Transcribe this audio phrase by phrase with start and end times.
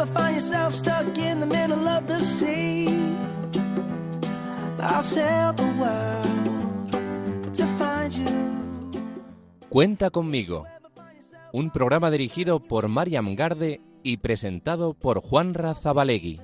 [0.00, 2.86] ever find yourself stuck in the middle of the sea,
[4.80, 8.26] I'll sail the world to find you.
[9.68, 10.66] Cuenta conmigo.
[11.52, 16.40] Un programa dirigido por Mariam Garde y presentado por Juan Razabalegui.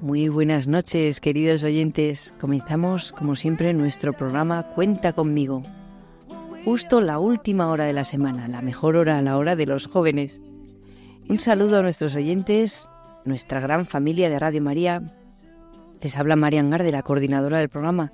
[0.00, 2.34] Muy buenas noches, queridos oyentes.
[2.40, 5.62] Comenzamos, como siempre, nuestro programa Cuenta conmigo.
[6.64, 10.40] Justo la última hora de la semana, la mejor hora, la hora de los jóvenes.
[11.28, 12.88] Un saludo a nuestros oyentes,
[13.24, 15.02] nuestra gran familia de Radio María.
[16.00, 18.12] Les habla María Garde, la coordinadora del programa,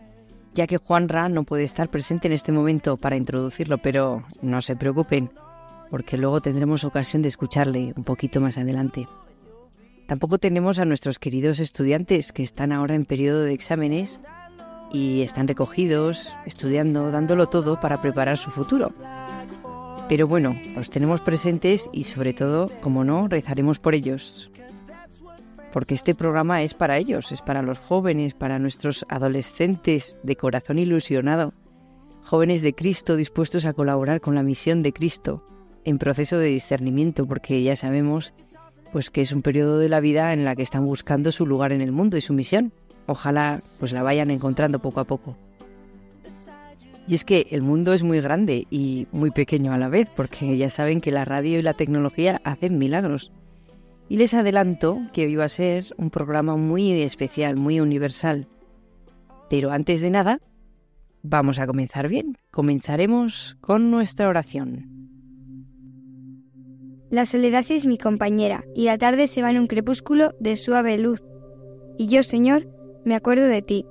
[0.54, 4.62] ya que Juan Ra no puede estar presente en este momento para introducirlo, pero no
[4.62, 5.30] se preocupen,
[5.90, 9.06] porque luego tendremos ocasión de escucharle un poquito más adelante.
[10.06, 14.20] Tampoco tenemos a nuestros queridos estudiantes que están ahora en periodo de exámenes
[14.92, 18.92] y están recogidos, estudiando, dándolo todo para preparar su futuro.
[20.08, 24.50] Pero bueno, los tenemos presentes y sobre todo, como no, rezaremos por ellos.
[25.72, 30.78] Porque este programa es para ellos, es para los jóvenes, para nuestros adolescentes de corazón
[30.78, 31.52] ilusionado,
[32.22, 35.44] jóvenes de Cristo dispuestos a colaborar con la misión de Cristo
[35.84, 38.32] en proceso de discernimiento, porque ya sabemos
[38.92, 41.72] pues que es un periodo de la vida en la que están buscando su lugar
[41.72, 42.72] en el mundo y su misión.
[43.08, 45.34] Ojalá pues la vayan encontrando poco a poco.
[47.08, 50.58] Y es que el mundo es muy grande y muy pequeño a la vez, porque
[50.58, 53.32] ya saben que la radio y la tecnología hacen milagros.
[54.10, 58.46] Y les adelanto que hoy va a ser un programa muy especial, muy universal.
[59.48, 60.42] Pero antes de nada,
[61.22, 62.36] vamos a comenzar bien.
[62.50, 64.98] Comenzaremos con nuestra oración.
[67.10, 70.98] La soledad es mi compañera, y la tarde se va en un crepúsculo de suave
[70.98, 71.22] luz.
[71.96, 72.68] Y yo, Señor,
[73.08, 73.86] me acuerdo de ti.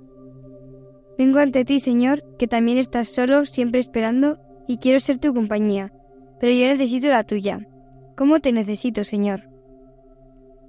[1.18, 5.92] Vengo ante ti, Señor, que también estás solo, siempre esperando, y quiero ser tu compañía,
[6.40, 7.68] pero yo necesito la tuya.
[8.16, 9.50] ¿Cómo te necesito, Señor?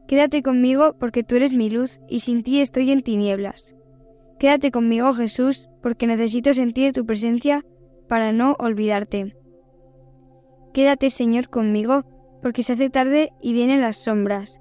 [0.07, 3.75] Quédate conmigo porque tú eres mi luz y sin ti estoy en tinieblas.
[4.39, 7.65] Quédate conmigo, Jesús, porque necesito sentir tu presencia
[8.09, 9.37] para no olvidarte.
[10.73, 12.05] Quédate, Señor, conmigo,
[12.41, 14.61] porque se hace tarde y vienen las sombras.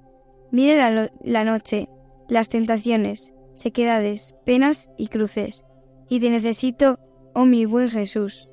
[0.51, 1.87] Viene la, la noche,
[2.27, 5.65] las tentaciones, sequedades, penas y cruces.
[6.09, 6.99] Y te necesito,
[7.33, 8.49] oh mi buen Jesús.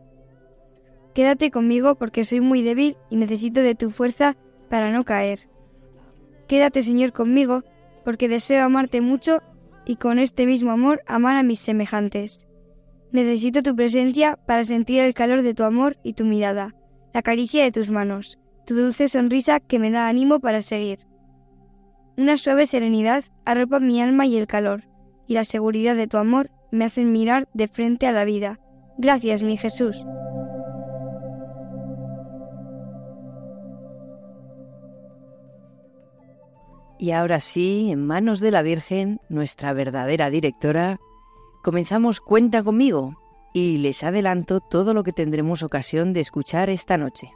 [1.15, 4.37] Quédate conmigo porque soy muy débil y necesito de tu fuerza
[4.69, 5.49] para no caer.
[6.49, 7.63] Quédate, Señor, conmigo,
[8.05, 9.41] porque deseo amarte mucho
[9.87, 12.47] y con este mismo amor amar a mis semejantes.
[13.13, 16.75] Necesito tu presencia para sentir el calor de tu amor y tu mirada,
[17.13, 20.99] la caricia de tus manos, tu dulce sonrisa que me da ánimo para seguir.
[22.17, 24.85] Una suave serenidad arropa mi alma y el calor,
[25.27, 28.59] y la seguridad de tu amor me hacen mirar de frente a la vida.
[28.99, 30.05] Gracias, mi Jesús.
[36.99, 41.01] Y ahora sí, en manos de la Virgen, nuestra verdadera directora,
[41.63, 43.21] comenzamos Cuenta conmigo
[43.53, 47.33] y les adelanto todo lo que tendremos ocasión de escuchar esta noche.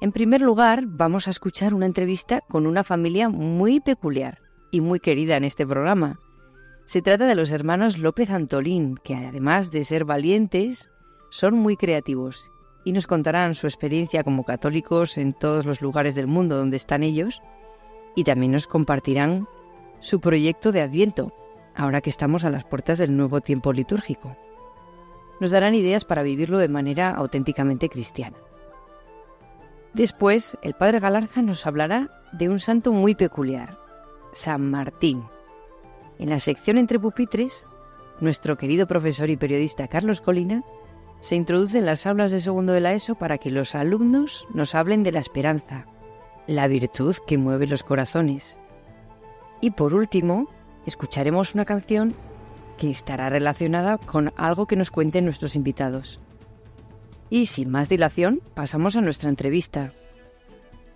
[0.00, 4.38] En primer lugar, vamos a escuchar una entrevista con una familia muy peculiar
[4.70, 6.18] y muy querida en este programa.
[6.86, 10.92] Se trata de los hermanos López Antolín, que además de ser valientes,
[11.30, 12.52] son muy creativos
[12.84, 17.02] y nos contarán su experiencia como católicos en todos los lugares del mundo donde están
[17.02, 17.42] ellos
[18.14, 19.48] y también nos compartirán
[19.98, 21.32] su proyecto de Adviento,
[21.74, 24.36] ahora que estamos a las puertas del nuevo tiempo litúrgico.
[25.40, 28.36] Nos darán ideas para vivirlo de manera auténticamente cristiana.
[29.92, 33.76] Después, el padre Galarza nos hablará de un santo muy peculiar,
[34.32, 35.24] San Martín.
[36.18, 37.66] En la sección Entre pupitres,
[38.20, 40.62] nuestro querido profesor y periodista Carlos Colina
[41.20, 44.74] se introduce en las aulas de segundo de la ESO para que los alumnos nos
[44.74, 45.86] hablen de la esperanza,
[46.46, 48.60] la virtud que mueve los corazones.
[49.60, 50.48] Y por último,
[50.86, 52.14] escucharemos una canción
[52.78, 56.20] que estará relacionada con algo que nos cuenten nuestros invitados.
[57.30, 59.92] Y sin más dilación, pasamos a nuestra entrevista.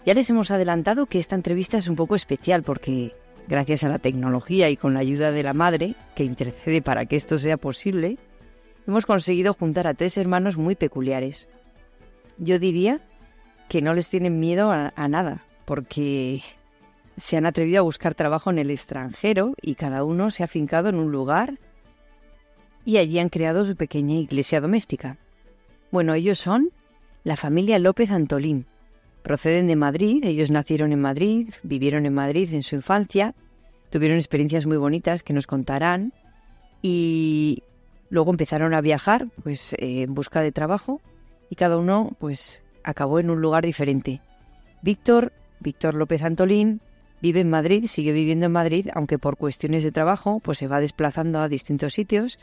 [0.06, 3.14] Ya les hemos adelantado que esta entrevista es un poco especial porque,
[3.50, 7.16] gracias a la tecnología y con la ayuda de la madre, que intercede para que
[7.16, 8.16] esto sea posible,
[8.86, 11.48] hemos conseguido juntar a tres hermanos muy peculiares.
[12.38, 13.00] Yo diría
[13.68, 16.42] que no les tienen miedo a, nada, porque
[17.16, 20.88] se han atrevido a buscar trabajo en el extranjero y cada uno se ha afincado
[20.88, 21.58] en un lugar
[22.84, 25.18] y allí han creado su pequeña iglesia doméstica.
[25.90, 26.70] Bueno, ellos son
[27.24, 28.66] la familia López Antolín.
[29.22, 33.34] Proceden de Madrid, ellos nacieron en Madrid, vivieron en Madrid en su infancia,
[33.90, 36.12] tuvieron experiencias muy bonitas que nos contarán
[36.82, 37.62] y
[38.08, 41.00] luego empezaron a viajar pues eh, en busca de trabajo
[41.50, 44.20] y cada uno pues acabó en un lugar diferente.
[44.82, 46.80] Víctor, Víctor López Antolín,
[47.20, 50.80] vive en Madrid, sigue viviendo en Madrid, aunque por cuestiones de trabajo pues se va
[50.80, 52.38] desplazando a distintos sitios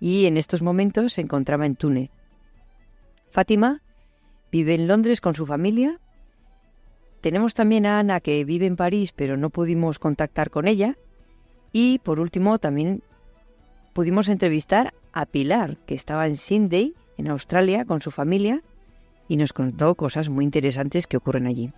[0.00, 2.10] y en estos momentos se encontraba en Túnez.
[3.30, 3.82] Fátima
[4.50, 6.00] vive en Londres con su familia.
[7.20, 10.96] Tenemos también a Ana que vive en París, pero no pudimos contactar con ella.
[11.72, 13.02] Y por último también
[13.92, 18.62] pudimos entrevistar a Pilar, que estaba en Sydney, en Australia, con su familia,
[19.28, 21.72] y nos contó cosas muy interesantes que ocurren allí.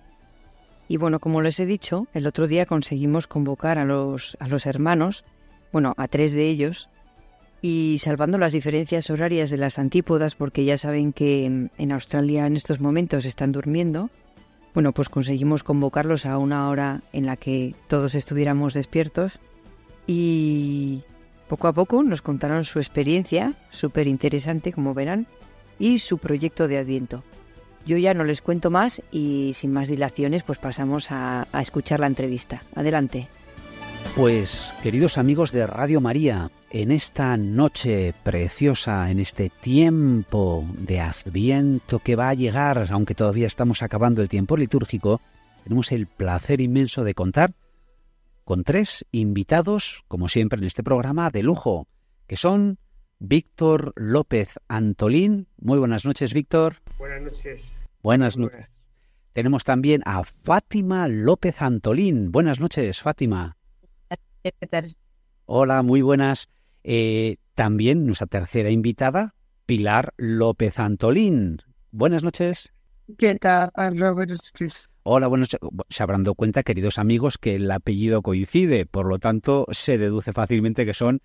[0.88, 4.66] Y bueno, como les he dicho, el otro día conseguimos convocar a los, a los
[4.66, 5.24] hermanos,
[5.72, 6.88] bueno, a tres de ellos,
[7.60, 12.56] y salvando las diferencias horarias de las antípodas, porque ya saben que en Australia en
[12.56, 14.10] estos momentos están durmiendo,
[14.74, 19.38] bueno, pues conseguimos convocarlos a una hora en la que todos estuviéramos despiertos
[20.06, 21.02] y
[21.48, 25.26] poco a poco nos contaron su experiencia, súper interesante como verán,
[25.78, 27.22] y su proyecto de Adviento.
[27.84, 32.00] Yo ya no les cuento más y sin más dilaciones pues pasamos a, a escuchar
[32.00, 32.62] la entrevista.
[32.74, 33.28] Adelante.
[34.16, 41.98] Pues queridos amigos de Radio María, en esta noche preciosa, en este tiempo de Adviento
[41.98, 45.20] que va a llegar, aunque todavía estamos acabando el tiempo litúrgico,
[45.64, 47.54] tenemos el placer inmenso de contar
[48.44, 51.86] con tres invitados, como siempre en este programa, de lujo,
[52.26, 52.78] que son
[53.18, 55.46] Víctor López Antolín.
[55.58, 56.76] Muy buenas noches, Víctor.
[56.98, 57.62] Buenas noches.
[58.02, 58.68] Buenas noches.
[59.32, 62.32] Tenemos también a Fátima López Antolín.
[62.32, 63.56] Buenas noches, Fátima.
[65.46, 66.48] Hola, muy buenas.
[66.84, 69.34] Eh, también nuestra tercera invitada,
[69.66, 71.62] Pilar López Antolín.
[71.90, 72.72] Buenas noches.
[73.18, 74.90] ¿Qué tal, Buenas noches.
[75.02, 75.86] Hola, buenas noches.
[75.90, 80.32] Se habrán dado cuenta, queridos amigos, que el apellido coincide, por lo tanto se deduce
[80.32, 81.20] fácilmente que son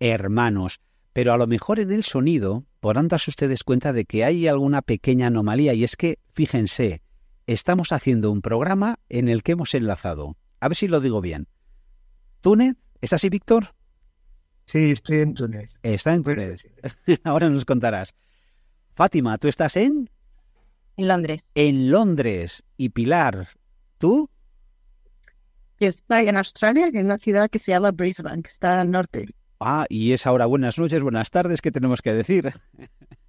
[0.00, 0.80] hermanos.
[1.12, 4.82] Pero a lo mejor en el sonido podrán darse ustedes cuenta de que hay alguna
[4.82, 7.02] pequeña anomalía y es que, fíjense,
[7.46, 11.48] estamos haciendo un programa en el que hemos enlazado, a ver si lo digo bien,
[12.46, 13.74] Túnez, ¿es así, Víctor?
[14.66, 15.74] Sí, estoy en Túnez.
[15.82, 16.64] Está en Túnez.
[17.24, 18.14] Ahora nos contarás.
[18.94, 20.08] Fátima, ¿tú estás en?
[20.96, 21.44] En Londres.
[21.56, 22.62] En Londres.
[22.76, 23.48] Y Pilar,
[23.98, 24.30] ¿tú?
[25.80, 29.26] Yo estoy en Australia, en una ciudad que se llama Brisbane, que está al norte.
[29.58, 32.52] Ah, y es ahora buenas noches, buenas tardes, ¿qué tenemos que decir?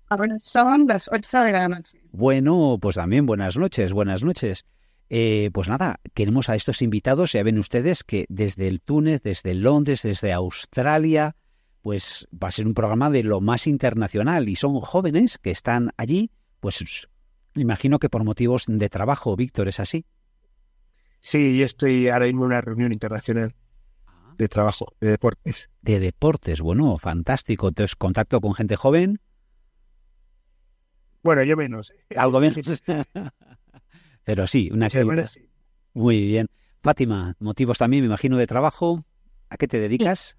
[0.09, 1.99] Ahora son las 8 de la noche.
[2.11, 4.63] Bueno, pues también buenas noches, buenas noches.
[5.09, 9.53] Eh, pues nada, queremos a estos invitados, ya ven ustedes que desde el Túnez, desde
[9.53, 11.35] Londres, desde Australia,
[11.81, 15.91] pues va a ser un programa de lo más internacional y son jóvenes que están
[15.95, 17.07] allí, pues
[17.55, 20.05] imagino que por motivos de trabajo, Víctor, ¿es así?
[21.19, 23.55] Sí, yo estoy ahora mismo en una reunión internacional
[24.37, 25.69] de trabajo, de deportes.
[25.81, 27.67] De deportes, bueno, fantástico.
[27.67, 29.19] Entonces, contacto con gente joven.
[31.23, 31.91] Bueno, yo menos.
[32.15, 32.83] Algo menos.
[34.27, 34.99] Pero sí, una Sí.
[35.93, 36.47] Muy bien.
[36.83, 39.05] Fátima, motivos también, me imagino, de trabajo.
[39.49, 40.35] ¿A qué te dedicas?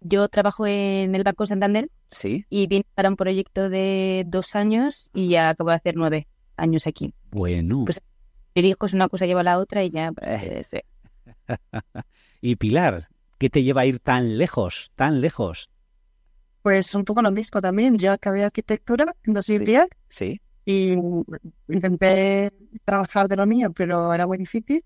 [0.00, 2.46] Yo trabajo en el Banco Santander Sí.
[2.48, 6.86] y vine para un proyecto de dos años y ya acabo de hacer nueve años
[6.86, 7.12] aquí.
[7.32, 7.82] Bueno.
[7.86, 8.00] Pues-
[8.54, 10.12] Dirijo, es una cosa lleva a la otra y ya...
[10.12, 10.58] pues, Eh.
[10.60, 10.78] eh, sí.
[12.40, 13.08] y Pilar,
[13.38, 15.70] ¿qué te lleva a ir tan lejos, tan lejos?
[16.62, 17.98] Pues un poco lo mismo también.
[17.98, 20.40] Yo acabé arquitectura en 2010 Sí.
[20.64, 20.94] Y
[21.68, 22.52] intenté
[22.84, 24.84] trabajar de lo mío, pero era muy difícil.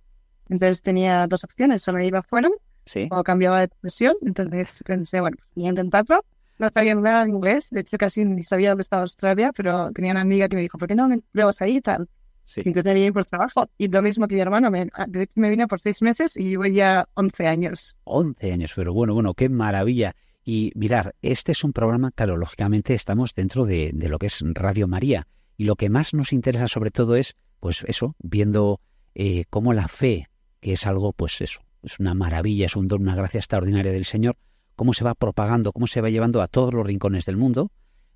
[0.48, 2.48] Entonces tenía dos opciones, o me iba fuera
[2.84, 3.08] Sí.
[3.10, 4.14] o cambiaba de profesión.
[4.22, 6.24] Entonces pensé, bueno, voy a intentarlo.
[6.58, 10.12] No sabía nada de inglés, de hecho casi ni sabía dónde estaba Australia, pero tenía
[10.12, 12.08] una amiga que me dijo, ¿por qué no me pruebas ahí y tal?
[12.44, 12.62] Sí.
[12.64, 13.68] Y entonces me vine por trabajo.
[13.76, 16.64] Y lo mismo que mi hermano, me, hecho, me vine por seis meses y llevo
[16.66, 17.96] ya 11 años.
[18.04, 20.14] 11 años, pero bueno, bueno, qué maravilla.
[20.44, 24.38] Y mirar, este es un programa, claro, lógicamente estamos dentro de, de lo que es
[24.54, 25.26] Radio María.
[25.56, 28.80] Y lo que más nos interesa sobre todo es, pues eso, viendo
[29.14, 30.28] eh, cómo la fe,
[30.60, 34.04] que es algo, pues eso, es una maravilla, es un don, una gracia extraordinaria del
[34.04, 34.36] Señor,
[34.74, 37.72] cómo se va propagando, cómo se va llevando a todos los rincones del mundo,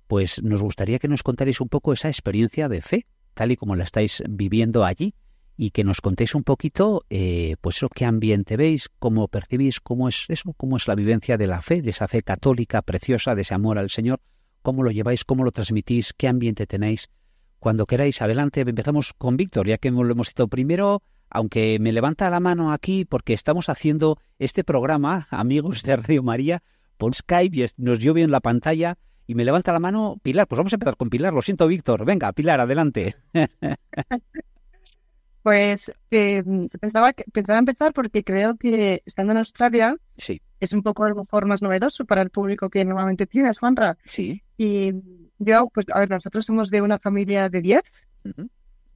[0.07, 3.75] pues nos gustaría que nos contarais un poco esa experiencia de fe, tal y como
[3.75, 5.15] la estáis viviendo allí,
[5.57, 10.09] y que nos contéis un poquito, eh, pues eso, qué ambiente veis, cómo percibís, cómo
[10.09, 13.43] es eso, cómo es la vivencia de la fe, de esa fe católica preciosa, de
[13.43, 14.21] ese amor al Señor,
[14.61, 17.09] cómo lo lleváis, cómo lo transmitís, qué ambiente tenéis.
[17.61, 22.27] Cuando queráis, adelante, empezamos con Víctor, ya que lo hemos citado primero, aunque me levanta
[22.31, 26.63] la mano aquí porque estamos haciendo este programa, amigos de Radio María,
[26.97, 30.47] por Skype y nos veo en la pantalla y me levanta la mano Pilar.
[30.47, 32.03] Pues vamos a empezar con Pilar, lo siento Víctor.
[32.03, 33.15] Venga, Pilar, adelante.
[35.43, 36.43] Pues eh,
[36.79, 41.09] pensaba, que, pensaba empezar porque creo que estando en Australia Sí, es un poco a
[41.09, 43.97] lo mejor más novedoso para el público que normalmente tienes, Juanra.
[44.05, 44.43] sí.
[44.55, 44.93] Y
[45.43, 47.81] yo, pues, a ver, nosotros somos de una familia de 10.
[48.25, 48.49] Ujú.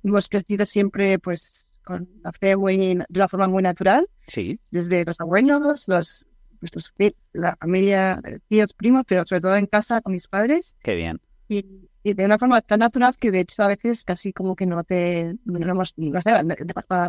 [0.04, 5.06] Hemos crecido siempre, pues, con la fe muy, de una forma muy natural, Sí, desde
[5.06, 6.26] los abuelos, los,
[6.62, 10.76] nuestros fi- la familia, eh, tíos, primos, pero sobre todo en casa con mis padres.
[10.82, 11.20] qué bien.
[11.48, 11.64] Y,
[12.02, 14.84] y de una forma tan natural que de hecho a veces casi como que no
[14.84, 16.32] te, no, hemos- no sé,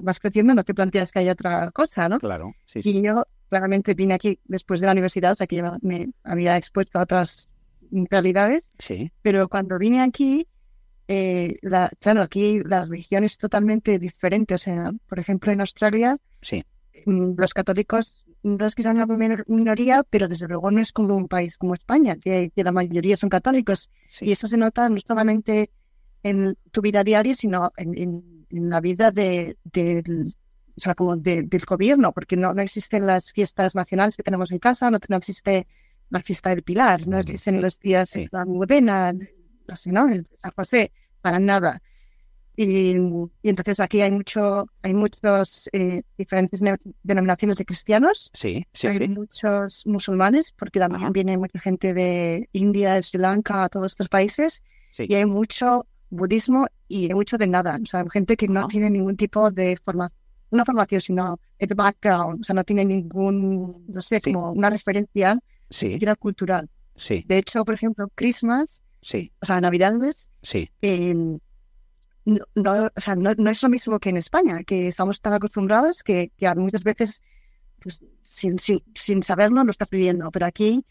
[0.02, 2.18] vas- creciendo, no te planteas que hay otra cosa, ¿no?
[2.18, 2.98] Claro, sí, sí.
[2.98, 6.56] Y yo claramente vine aquí después de la universidad, o sea que ya me había
[6.58, 7.48] expuesto a otras
[8.10, 10.46] realidades, Sí, pero cuando vine aquí,
[11.08, 14.54] eh, la, claro, aquí la religión es totalmente diferente.
[14.54, 16.64] O sea, por ejemplo, en Australia, sí,
[17.06, 20.92] mm, los católicos no es que sean una minor- minoría, pero desde luego no es
[20.92, 23.90] como un país como España, que, que la mayoría son católicos.
[24.10, 24.26] sí.
[24.26, 25.70] Y eso se nota no solamente
[26.22, 29.56] en tu vida diaria, sino en, en- en la vida de,
[30.76, 34.50] o sea, como de- del gobierno, porque no, no existen las fiestas nacionales que tenemos
[34.52, 35.66] en casa, no, no existe
[36.10, 40.08] la fiesta del Pilar, no existen los días de la Almudena, no sé, ¿no?
[40.08, 41.82] El San José, para nada.
[42.58, 42.96] Y,
[43.42, 48.86] y entonces aquí hay mucho, hay muchos eh, diferentes ne- denominaciones de cristianos, Sí, sí,
[48.86, 49.08] hay sí.
[49.08, 51.10] muchos musulmanes, porque también Ajá.
[51.12, 55.04] viene mucha gente de India, Sri Lanka, todos estos países, sí.
[55.06, 57.78] y hay mucho budismo y hay mucho de nada.
[57.82, 58.68] O sea, gente que no Ajá.
[58.68, 60.16] tiene ningún tipo de formación,
[60.50, 64.32] no formación, sino el background, o sea, no tiene ningún, no sé, Sí.
[64.32, 65.38] como una referencia
[65.70, 66.68] Sí, cultural.
[66.94, 70.70] sí, De hecho, por ejemplo, Christmas, sí, o sea, Navidades, sí.
[70.82, 71.14] eh,
[72.24, 75.32] no, no, o sea, no, no es lo mismo que en España, que estamos tan
[75.32, 77.22] acostumbrados que, que muchas veces,
[77.80, 80.30] pues, sin, sin, sin saberlo, lo estás viviendo.
[80.32, 80.84] Pero aquí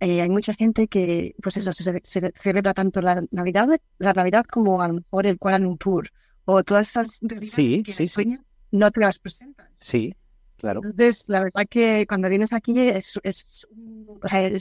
[0.00, 3.68] eh, hay mucha gente que, pues eso, se, se celebra tanto la Navidad,
[3.98, 6.08] la Navidad como a lo mejor el Kuala Lumpur
[6.46, 8.04] o todas esas Sí, que en sí, sí.
[8.04, 9.68] España no te las presentan.
[9.78, 10.14] Sí,
[10.58, 10.80] claro.
[10.84, 13.18] Entonces, la verdad que cuando vienes aquí es,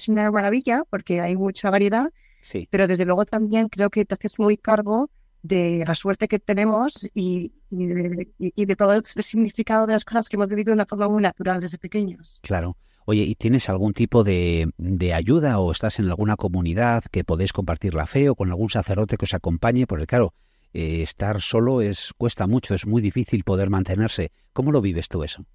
[0.07, 4.39] una maravilla porque hay mucha variedad Sí, pero desde luego también creo que te haces
[4.39, 5.09] muy cargo
[5.41, 9.93] de la suerte que tenemos y, y, de, y- y de todo el significado de
[9.93, 12.41] las cosas que hemos vivido de una forma muy natural desde pequeños.
[12.41, 12.77] claro.
[13.09, 17.53] Oye, ¿y tienes algún tipo de, de ayuda o estás en alguna comunidad que podéis
[17.53, 19.87] compartir la fe o con algún sacerdote que os acompañe?
[19.87, 20.33] Porque claro,
[20.73, 24.31] eh, estar solo es cuesta mucho, es muy difícil poder mantenerse.
[24.51, 25.45] ¿Cómo lo vives tú eso?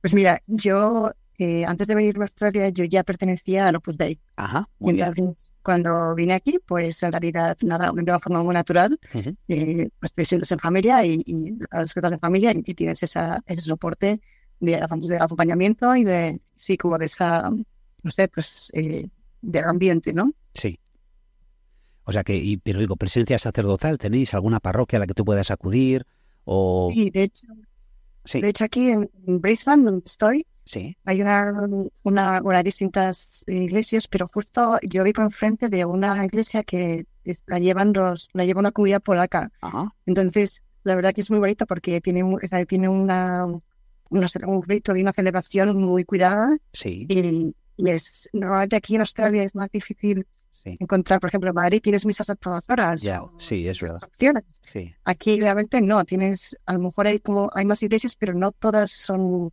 [0.00, 4.20] Pues mira, yo eh, antes de venir a Australia yo ya pertenecía al Opus Dei.
[4.36, 5.08] Ajá, muy bien.
[5.08, 9.36] entonces, cuando vine aquí, pues en realidad nada, de una forma muy natural, Ujú.
[9.48, 13.02] eh, pues te sientes en familia y, y las cosas de familia y, y tienes
[13.02, 14.20] esa, ese soporte
[14.60, 19.08] de, de acompañamiento y de, sí, como de esa, no sé, pues, eh,
[19.40, 20.32] de ambiente, ¿no?
[20.54, 20.78] Sí.
[22.04, 25.24] O sea que, y, pero digo, presencia sacerdotal, ¿tenéis alguna parroquia a la que tú
[25.24, 26.06] puedas acudir?
[26.44, 26.90] O...
[26.92, 27.46] Sí, de hecho,
[28.28, 30.96] sí, de hecho aquí en, Brisbane, donde estoy, sí.
[31.04, 31.52] hay una,
[32.02, 37.06] una, una distintas iglesias, pero justo yo vivo enfrente de una iglesia que
[37.46, 39.50] la llevan los, la lleva una comunidad polaca.
[39.60, 43.44] Ajá, Entonces, la verdad que es muy bonito porque tiene, un- o sea, tiene una,
[44.10, 46.56] una un rito y una celebración muy cuidada.
[46.72, 50.26] sí, Y, y es, normalmente aquí en Australia es más difícil
[50.62, 53.02] sí, encontrar, por ejemplo, en Madrid tienes misas a todas horas.
[53.02, 53.98] Ya, o sí, es verdad.
[54.04, 54.60] opciones.
[54.62, 54.92] sí.
[55.04, 58.90] Aquí realmente no, tienes, a lo mejor hay como, hay más iglesias, pero no todas
[58.90, 59.50] son,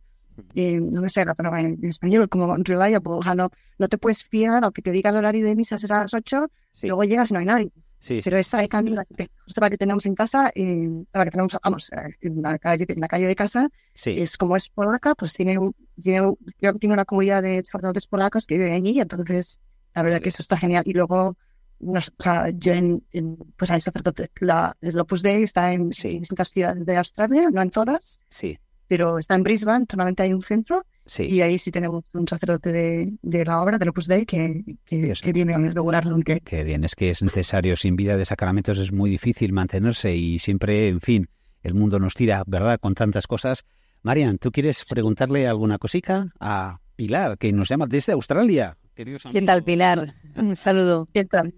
[0.54, 3.98] eh, no me sé la palabra en, español, como reliable, o sea, no, no te
[3.98, 7.04] puedes fiar, aunque te diga el horario de misas es a las 8, Sí, luego
[7.04, 7.72] llegas y no hay nadie.
[7.98, 8.20] sí.
[8.22, 11.30] Pero esta de cambio, la que- justo la que tenemos en casa, eh, la que
[11.30, 14.14] tenemos, vamos, eh, en la calle, en la calle de casa, sí.
[14.18, 15.58] es como es polaca, pues tiene,
[16.02, 16.20] tiene,
[16.58, 19.58] creo que tiene una comunidad de sacerdotes polacos que viven allí, entonces
[19.96, 20.84] la verdad que eso está genial.
[20.86, 21.36] Y luego,
[21.80, 25.92] nos, o sea, yo en, en- pues hay sacerdotes, la, el Opus Dei está en,
[25.92, 26.08] Sí.
[26.08, 30.32] en distintas ciudades de Australia, no en todas, Sí, pero está en Brisbane, solamente hay
[30.32, 31.24] un centro, sí.
[31.26, 35.12] y ahí sí tenemos un sacerdote de, de la obra, del Opus Dei, que, que,
[35.20, 37.76] que viene a regularlo, aunque Qué bien, es que es necesario.
[37.76, 41.28] Sin vida de sacramentos es muy difícil mantenerse y siempre, en fin,
[41.62, 42.78] el mundo nos tira, ¿verdad?
[42.80, 43.64] Con tantas cosas.
[44.02, 48.76] Marian, ¿tú quieres preguntarle alguna cosica a Pilar, que nos llama desde Australia?
[48.96, 49.62] Queridos ¿Qué tal.
[49.62, 50.14] Pilar?
[50.36, 51.08] Un saludo.
[51.12, 51.54] ¿qué tal?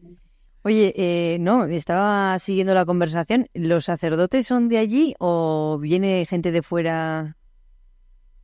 [0.62, 3.48] Oye, eh, no, estaba siguiendo la conversación.
[3.54, 7.36] ¿Los sacerdotes son de allí o viene gente de fuera?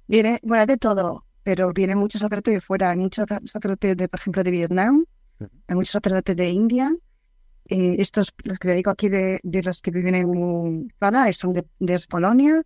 [0.06, 2.90] Viene, bueno, de todo, pero vienen muchos sacerdotes de fuera.
[2.90, 5.04] Hay muchos sac- sacerdotes, de, por ejemplo, de Vietnam,
[5.66, 6.90] hay muchos sacerdotes de India.
[7.68, 11.52] Eh, estos, los que te digo aquí, de, de los que viven en Zana, son
[11.54, 12.62] de, de Polonia.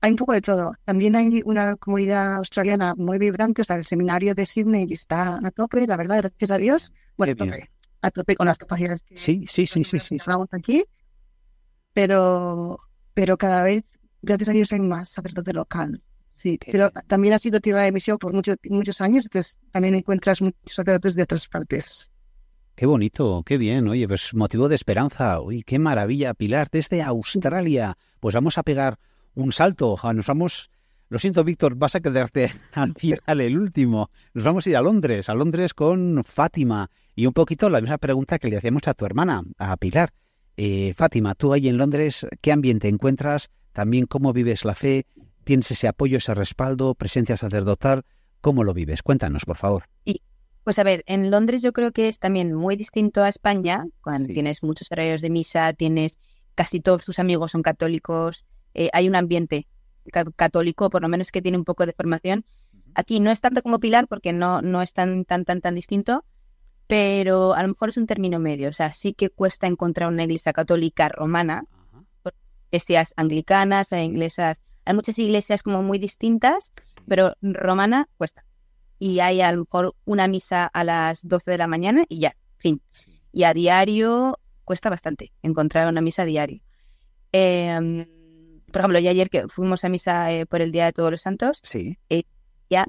[0.00, 0.72] Hay un poco de todo.
[0.84, 5.50] También hay una comunidad australiana muy vibrante, o sea, el seminario de Sydney está a
[5.50, 6.92] tope, la verdad, gracias a Dios.
[7.16, 7.70] Bueno, a tope,
[8.02, 10.18] a tope con las capacidades que, Sí, sí, sí, sí,
[10.52, 10.84] aquí.
[11.92, 12.78] Pero,
[13.12, 13.84] pero cada vez,
[14.22, 16.00] gracias a Dios, hay más sacerdote local.
[16.30, 20.40] Sí, pero también ha sido tierra de misión por muchos muchos años, entonces también encuentras
[20.40, 22.12] muchos sacerdotes de otras partes.
[22.76, 23.88] Qué bonito, qué bien.
[23.88, 25.40] Oye, pues motivo de esperanza.
[25.40, 27.98] Uy, qué maravilla, Pilar, desde Australia.
[28.20, 29.00] Pues vamos a pegar
[29.38, 29.96] un salto.
[30.14, 30.70] Nos vamos.
[31.10, 34.10] Lo siento, Víctor, vas a quedarte al final, el último.
[34.34, 36.90] Nos vamos a ir a Londres, a Londres con Fátima.
[37.14, 40.12] Y un poquito la misma pregunta que le hacíamos a tu hermana, a Pilar.
[40.56, 43.50] Eh, Fátima, tú ahí en Londres, ¿qué ambiente encuentras?
[43.72, 45.06] También cómo vives la fe,
[45.44, 48.02] tienes ese apoyo, ese respaldo, presencia sacerdotal,
[48.40, 49.02] ¿cómo lo vives?
[49.02, 49.84] Cuéntanos, por favor.
[50.64, 54.26] Pues a ver, en Londres yo creo que es también muy distinto a España, cuando
[54.28, 54.34] Sí.
[54.34, 56.18] tienes muchos horarios de misa, tienes
[56.54, 58.44] casi todos tus amigos son católicos,
[58.74, 59.66] eh, hay un ambiente
[60.12, 62.44] ca- católico, por lo menos que tiene un poco de formación.
[62.94, 66.24] Aquí no es tanto como Pilar, porque no, no es tan, tan, tan, tan distinto,
[66.86, 68.68] pero a lo mejor es un término medio.
[68.68, 71.64] O sea, sí que cuesta encontrar una iglesia católica romana,
[72.70, 76.72] iglesias anglicanas, hay iglesias, hay muchas iglesias como muy distintas,
[77.06, 78.44] pero romana cuesta.
[78.98, 82.36] Y hay a lo mejor una misa a las 12 de la mañana y ya,
[82.56, 82.82] fin.
[83.32, 86.62] Y a diario cuesta bastante encontrar una misa a diario.
[87.32, 88.06] Eh,
[88.70, 91.20] por ejemplo, yo ayer que fuimos a misa eh, por el Día de Todos los
[91.20, 91.98] Santos, Sí,
[92.70, 92.86] ya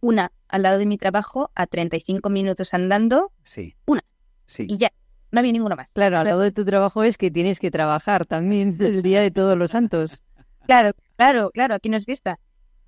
[0.00, 3.76] una al lado de mi trabajo a 35 minutos andando sí.
[3.86, 4.04] Una.
[4.46, 4.66] Sí.
[4.68, 4.92] y ya,
[5.30, 5.90] no había ninguno más.
[5.92, 9.30] Claro, al lado de tu trabajo es que tienes que trabajar también el día de
[9.30, 10.22] todos los santos.
[10.66, 12.38] Claro, claro, claro, aquí no es fiesta.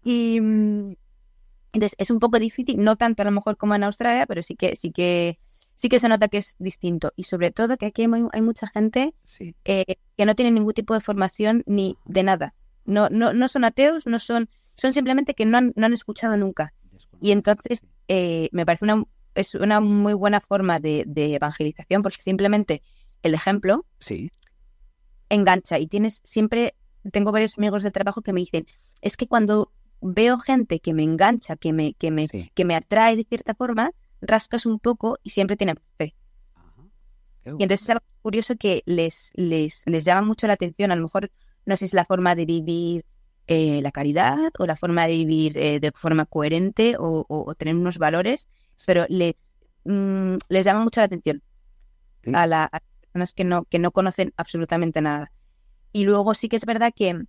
[0.04, 0.94] Y mm,
[1.72, 4.56] entonces es un poco difícil, no tanto a lo mejor como en Australia, pero sí
[4.56, 5.38] que, sí que,
[5.74, 7.12] sí que se nota que es distinto.
[7.16, 9.54] Y sobre todo que aquí hay, mu- hay mucha gente Sí.
[9.64, 12.54] eh, que no tiene ningún tipo de formación ni de nada.
[12.84, 16.36] No, no, no son ateos, no son, son simplemente que no han, no han escuchado
[16.36, 16.72] nunca.
[17.20, 19.04] Y entonces eh, me parece una,
[19.34, 22.82] es una muy buena forma de, de evangelización porque simplemente
[23.22, 24.30] el ejemplo Sí.
[25.28, 26.74] engancha y tienes siempre,
[27.12, 28.66] tengo varios amigos de trabajo que me dicen,
[29.00, 32.50] es que cuando veo gente que me engancha, que me, que me, Sí.
[32.54, 33.92] que me atrae de cierta forma,
[34.24, 36.14] rascas un poco y siempre tiene fe.
[36.54, 36.82] Ajá.
[37.44, 40.90] Y entonces es algo curioso que les, les, les llama mucho la atención.
[40.92, 41.30] A lo mejor
[41.66, 43.04] no sé si es la forma de vivir
[43.46, 47.54] eh, la caridad o la forma de vivir eh, de forma coherente o, o- o
[47.54, 48.48] tener unos valores,
[48.86, 49.50] pero les,
[49.84, 51.42] mm, les llama mucho la atención
[52.24, 52.30] Sí.
[52.34, 55.30] a, la- a las personas que no, que no conocen absolutamente nada.
[55.92, 57.22] Y luego sí que es verdad que,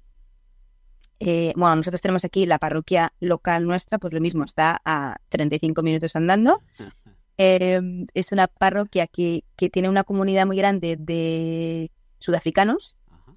[1.20, 5.82] eh, bueno, nosotros tenemos aquí la parroquia local nuestra, pues lo mismo, está a 35
[5.82, 6.62] minutos andando.
[7.38, 7.82] Eh,
[8.14, 13.36] es una parroquia que, que tiene una comunidad muy grande de sudafricanos Ajá.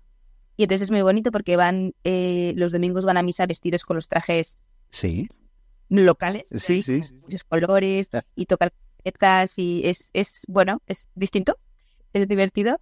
[0.57, 3.97] y entonces es muy bonito porque van eh, los domingos van a misa vestidos con
[3.97, 5.29] los trajes Sí.
[5.89, 6.81] locales, Sí,
[7.23, 8.23] muchos colores Ah.
[8.37, 8.71] y tocan
[9.05, 11.59] letras y es, es bueno, es distinto,
[12.13, 12.81] es divertido.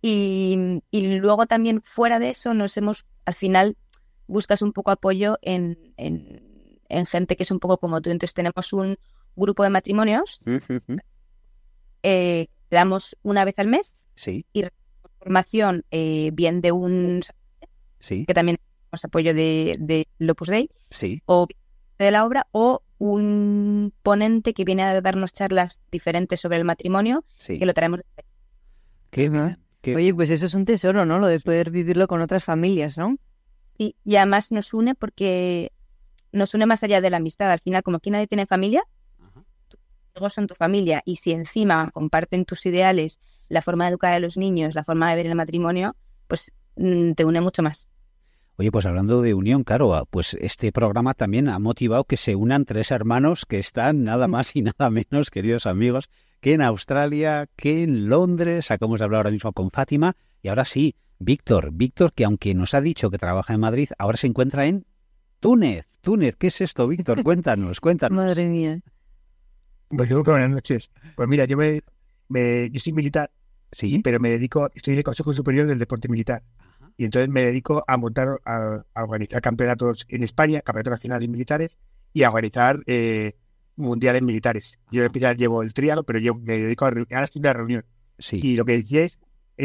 [0.00, 3.76] Y, y luego también fuera de eso nos hemos, al final,
[4.26, 8.10] buscas un poco apoyo en, en, en gente que es un poco como tú.
[8.10, 8.96] Entonces tenemos un
[9.36, 10.40] grupo de matrimonios,
[12.02, 14.46] eh, damos una vez al mes Sí,
[15.18, 17.22] formación eh, bien de un
[17.98, 21.22] sí, que también tenemos apoyo de, de Opus Dei sí.
[21.26, 21.46] o
[21.98, 27.24] de la obra o un ponente que viene a darnos charlas diferentes sobre el matrimonio
[27.36, 27.58] sí.
[27.58, 28.24] que lo traemos de-
[29.10, 29.30] Qué
[29.80, 31.18] qué- Oye, pues eso es un tesoro, ¿no?
[31.18, 33.16] Lo de poder vivirlo con otras familias, ¿no?
[33.78, 35.72] Y, y además nos une porque
[36.32, 38.84] nos une más allá de la amistad al final como aquí nadie tiene familia
[40.14, 44.20] luego son tu familia y si encima comparten tus ideales la forma de educar a
[44.20, 45.96] los niños la forma de ver el matrimonio
[46.28, 47.90] pues mm, te une mucho más
[48.56, 52.36] Oye, pues hablando de unión, claro, ah, pues este programa también ha motivado que se
[52.36, 56.08] unan tres hermanos que están nada más y nada menos, queridos amigos,
[56.40, 58.70] que en Australia, que en Londres.
[58.70, 60.14] Acabamos de hablar ahora mismo con Fátima.
[60.40, 61.70] Y ahora sí, Víctor.
[61.72, 64.84] Víctor, que aunque nos ha dicho que trabaja en Madrid, ahora se encuentra en
[65.40, 65.86] Túnez.
[66.00, 67.22] Túnez, ¿qué es esto, Víctor?
[67.24, 68.16] Cuéntanos, cuéntanos.
[68.16, 68.80] Madre mía.
[69.88, 70.90] Pues yo, buenas noches.
[71.16, 71.82] Pues mira, yo me,
[72.28, 73.30] me- yo soy militar,
[73.72, 74.00] Sí.
[74.02, 76.42] pero me dedico, estoy en el Consejo Superior del Deporte Militar.
[76.58, 76.90] Ajá.
[76.96, 81.76] Y entonces me dedico a montar, a, a organizar campeonatos en España, campeonatos nacionales militares,
[82.12, 83.34] y a organizar eh,
[83.76, 84.78] mundiales militares.
[84.90, 87.52] Yo en especial llevo el trialo, pero yo me dedico a, ahora estoy en una
[87.52, 87.84] reunión.
[88.18, 88.40] Sí.
[88.42, 89.18] Y lo que decíais es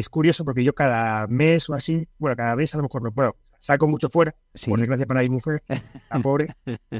[0.10, 3.36] curioso porque yo cada mes o así, bueno, cada mes a lo mejor no puedo,
[3.60, 4.69] saco mucho fuera, Sí.
[4.69, 6.47] por desgracia para mi mujer, la pobre,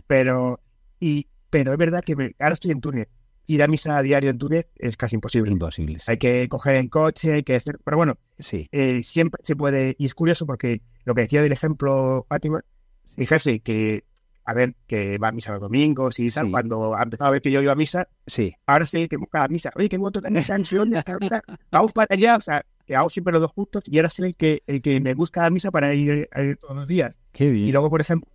[0.08, 0.60] pero,
[1.00, 3.08] y, pero es verdad que me- ahora estoy en Túnez.
[3.48, 5.50] Ir a misa a diario en Túnez es casi imposible.
[5.52, 5.98] Imposible.
[5.98, 6.12] Sí.
[6.12, 8.68] Hay que coger el coche, hay que hacer, pero bueno, Sí.
[8.72, 12.62] eh, siempre se puede, y es curioso porque lo que decía del ejemplo Fátima,
[13.18, 14.04] fíjese que,
[14.46, 16.52] a ver, que va a misa los domingos y tal, Sí.
[16.52, 18.54] cuando ha empezado a ver que yo iba a misa, Sí.
[18.68, 21.42] ahora sí que busca la misa, oye, que voto ¿dónde está?
[21.72, 24.34] Vamos para allá, o sea, que hago siempre los dos juntos y ahora sé el
[24.36, 27.16] que, el que me busca la misa para ir, a ir todos los días.
[27.32, 27.68] Qué bien.
[27.68, 28.28] Y luego, por ejemplo,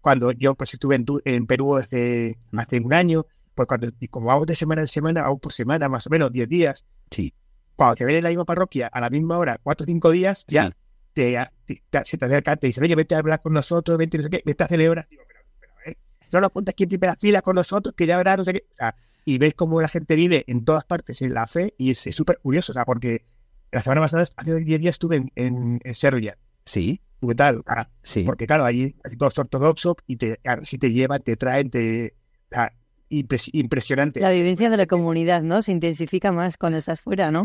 [0.00, 4.26] cuando yo pues estuve en, en Perú hace, hace un año, pues cuando, y como
[4.26, 7.34] vamos de semana en semana, vamos por semana, más o menos, 10 días, Sí.
[7.74, 10.44] cuando te ven en la misma parroquia a la misma hora, cuatro o cinco días,
[10.46, 10.72] ya Sí.
[11.12, 14.18] te, te- te- se te acerca, te dice, oye, vete a hablar con nosotros, vete,
[14.18, 15.08] no sé qué, vete a celebrar.
[15.10, 15.96] Digo, pero, pero, eh,
[16.30, 18.66] solo ponte aquí en primera fila con nosotros, que ya verás, no sé qué.
[18.70, 21.90] O sea, y ves cómo la gente vive en todas partes en la fe y
[21.90, 23.24] es súper curioso, o sea, porque
[23.72, 26.38] la semana pasada, hace 10 días estuve en, en, en Serbia.
[26.64, 27.62] Sí, ¿Qué tal?
[27.66, 28.22] Ah, sí.
[28.24, 32.14] porque claro, allí casi todos ortodoxos y te, claro, si te llevan, te traen, te...
[32.50, 32.72] sea,
[33.10, 34.20] impres- impresionante.
[34.20, 35.62] La vivencia de la comunidad, ¿no?
[35.62, 37.42] Se intensifica más cuando estás fuera, ¿no?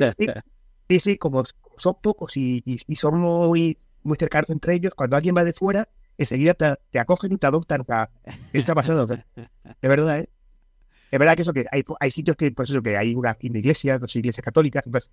[0.90, 4.94] Sí, sí, como, como son pocos y, y- y son muy, muy cercanos entre ellos,
[4.94, 7.86] cuando alguien va de fuera, enseguida te, te acogen y te adoptan.
[8.26, 9.06] Eso está pasando.
[9.08, 9.24] de
[9.82, 10.30] verdad, ¿eh?
[11.12, 13.60] Es verdad que eso que hay, hay sitios que, pues eso, que hay una, una
[13.60, 15.10] iglesia, dos iglesias católicas, pues,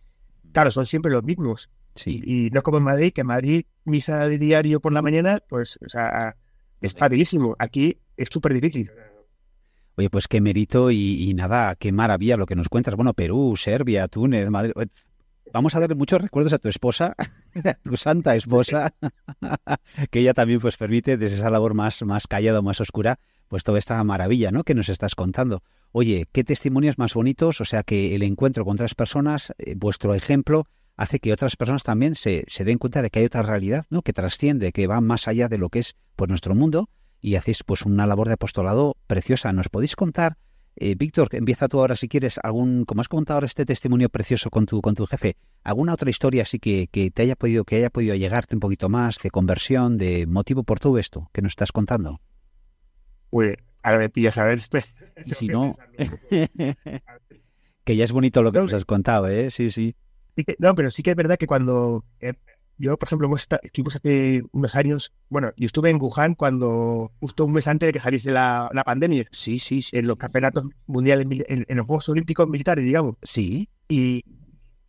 [0.52, 1.70] claro, son siempre los mismos.
[1.94, 2.22] Sí.
[2.24, 5.42] Y no es como en Madrid, que en Madrid, misa de diario por la mañana,
[5.48, 6.36] pues, o sea,
[6.80, 7.56] es facilísimo.
[7.58, 8.90] Aquí es súper difícil.
[9.96, 12.94] Oye, pues qué mérito y, y nada, qué maravilla lo que nos cuentas.
[12.94, 14.72] Bueno, Perú, Serbia, Túnez, Madrid.
[15.52, 17.14] Vamos a darle muchos recuerdos a tu esposa,
[17.64, 18.94] a tu santa esposa,
[20.10, 23.78] que ella también pues permite desde esa labor más, más callada más oscura, pues toda
[23.78, 24.64] esta maravilla, ¿no?
[24.64, 25.62] Que nos estás contando.
[25.92, 30.14] Oye, qué testimonios más bonitos, o sea que el encuentro con otras personas, eh, vuestro
[30.14, 33.86] ejemplo, hace que otras personas también se, se den cuenta de que hay otra realidad,
[33.88, 34.02] ¿no?
[34.02, 37.62] Que trasciende, que va más allá de lo que es pues nuestro mundo y hacéis
[37.64, 39.52] pues una labor de apostolado preciosa.
[39.52, 40.36] ¿Nos podéis contar,
[40.80, 44.50] eh, Víctor, empieza tú ahora si quieres, algún, como has contado ahora este testimonio precioso
[44.50, 47.76] con tu, con tu jefe, alguna otra historia así que, que te haya podido, que
[47.76, 51.52] haya podido llegarte un poquito más de conversión, de motivo por todo esto que nos
[51.52, 52.20] estás contando?
[53.30, 54.96] Pues, ahora me pillas a ver después.
[55.26, 55.74] Si no,
[57.84, 59.50] que ya es bonito lo que nos has contado, ¿eh?
[59.50, 59.94] Sí, sí.
[60.36, 62.34] Sí que- no, pero sí que es verdad que cuando eh,
[62.78, 63.30] yo, por ejemplo,
[63.62, 67.92] estuvimos hace unos años, bueno, yo estuve en Wuhan cuando, justo un mes antes de
[67.92, 69.96] que saliese la, la pandemia, Sí, sí, sí.
[69.96, 73.16] en los campeonatos mundiales, en, en los Juegos Olímpicos Militares, digamos.
[73.22, 74.24] Sí, Y,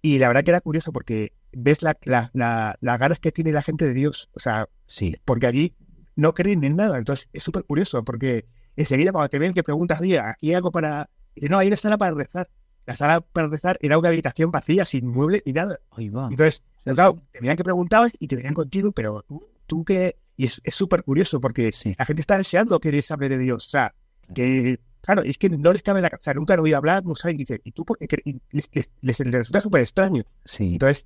[0.02, 3.52] y la verdad que era curioso porque ves la, la- la- las ganas que tiene
[3.52, 5.16] la gente de Dios, o sea, sí.
[5.26, 5.74] porque allí
[6.16, 6.98] no creen en nada.
[6.98, 11.10] Entonces es súper curioso porque enseguida cuando te ven que preguntas, aquí hay algo para...
[11.36, 12.50] Dice, no, hay una sala para rezar.
[12.86, 15.80] La sala para rezar era una habitación vacía, sin muebles ni nada.
[15.92, 16.28] Ahí va.
[16.30, 20.18] Entonces, claro, te veían que preguntabas y te venían contigo, pero tú, tú que...
[20.38, 21.94] Y es súper curioso porque Sí.
[22.00, 23.68] la gente está deseando que les hable de Dios.
[23.68, 23.94] O sea,
[24.34, 24.80] que...
[25.02, 26.08] Claro, es que no les cabe la...
[26.10, 27.40] O sea, nunca han oído hablar, no saben.
[27.40, 28.08] Y ¿y tú por qué?
[28.08, 30.24] cre-?" Y les, les- les- les resulta súper extraño.
[30.46, 31.06] Sí, Entonces,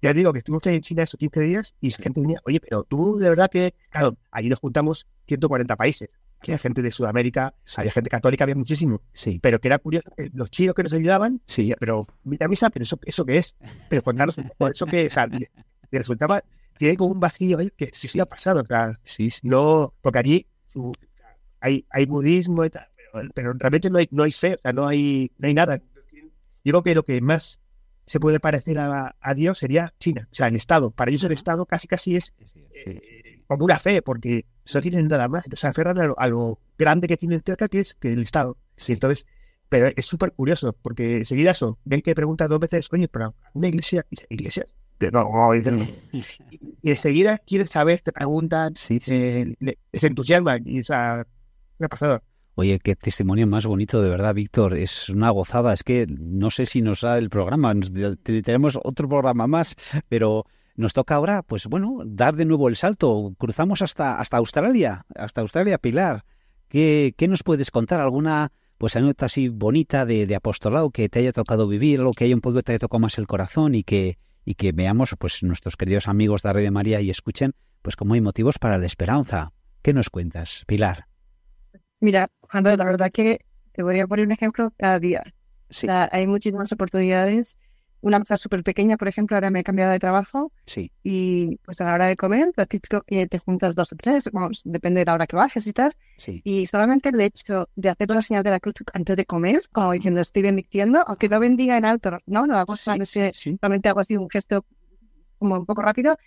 [0.00, 2.82] ya digo que estuvimos en China esos 15 días y la gente venía, oye, pero
[2.84, 6.08] tú de verdad que, claro, allí nos juntamos 140 países.
[6.42, 9.00] Había gente de Sudamérica, había gente católica, había muchísimo.
[9.12, 9.38] sí.
[9.42, 11.72] Pero que era curioso, que los chinos que nos ayudaban, Sí.
[11.78, 13.56] pero mira misa, pero eso, eso qué es.
[13.88, 15.28] Pero contarnos eso que, o sea,
[15.90, 16.42] resultaba,
[16.78, 19.40] tiene como un vacío ahí que sí, sí ha pasado, o sea, Sí, sí.
[19.44, 20.46] no, porque allí
[21.60, 24.72] hay, hay budismo y tal, pero, pero realmente no hay, no hay fe, o sea,
[24.72, 25.80] no hay, no hay nada.
[26.64, 27.58] Digo que lo que más
[28.06, 30.90] se puede parecer a, a Dios sería China, o sea, el Estado.
[30.90, 32.34] Para ellos el Estado casi casi es
[32.74, 35.44] eh, como una fe, porque no tienen nada más.
[35.52, 38.56] Se aferran a lo, a lo grande que tienen cerca, que es que el Estado.
[38.76, 39.26] Sí, entonces,
[39.68, 43.68] pero es súper curioso, porque enseguida eso, ven que preguntan dos veces, coño, pero una
[43.68, 44.66] iglesia, dice, iglesia.
[45.12, 45.86] No, no, no.
[46.12, 51.26] Y, enseguida quieren saber, te preguntan, Sí, sí, eh, le- se entusiasman, y o sea,
[51.78, 52.22] una pasada.
[52.54, 54.76] Oye, qué testimonio más bonito, de verdad, Víctor.
[54.76, 55.72] Es una gozada.
[55.72, 57.74] Es que no sé si nos da el programa.
[58.22, 59.74] Tenemos otro programa más,
[60.08, 63.34] pero nos toca ahora, pues bueno, dar de nuevo el salto.
[63.38, 66.24] Cruzamos hasta, hasta Australia, hasta Australia, Pilar.
[66.68, 68.00] ¿Qué, qué nos puedes contar?
[68.00, 72.24] ¿Alguna pues anécdota así bonita de, de apostolado que te haya tocado vivir, algo que
[72.24, 75.42] haya un poco te haya tocado más el corazón y que, y que veamos, pues
[75.44, 79.52] nuestros queridos amigos de Radio María y escuchen, pues como hay motivos para la esperanza?
[79.82, 81.06] ¿Qué nos cuentas, Pilar?
[82.00, 85.22] Mira, Juan, la verdad que te voy a poner un ejemplo cada día.
[85.70, 87.58] Sí, O sea, hay muchísimas oportunidades.
[88.02, 91.80] Una cosa súper pequeña, por ejemplo, ahora me he cambiado de trabajo sí, y pues
[91.80, 95.00] a la hora de comer, lo típico que te juntas dos o tres, vamos, depende
[95.00, 95.94] de la hora que bajes y tal.
[96.16, 96.40] sí.
[96.44, 99.92] Y solamente el hecho de hacer la señal de la cruz antes de comer, como
[99.92, 103.56] diciendo estoy bendiciendo, aunque no bendiga en alto, no, no hago solamente, sí.
[103.60, 104.66] solamente hago así un gesto
[105.38, 106.18] como un poco rápido,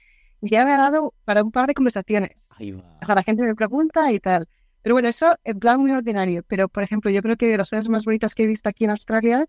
[0.42, 2.32] ya me ha dado para un par de conversaciones.
[2.52, 2.98] Ahí va.
[3.02, 4.48] O sea, la gente me pregunta y tal.
[4.82, 6.44] Pero bueno, eso en plan muy ordinario.
[6.48, 8.84] Pero, por ejemplo, yo creo que de las cosas más bonitas que he visto aquí
[8.84, 9.46] en Australia,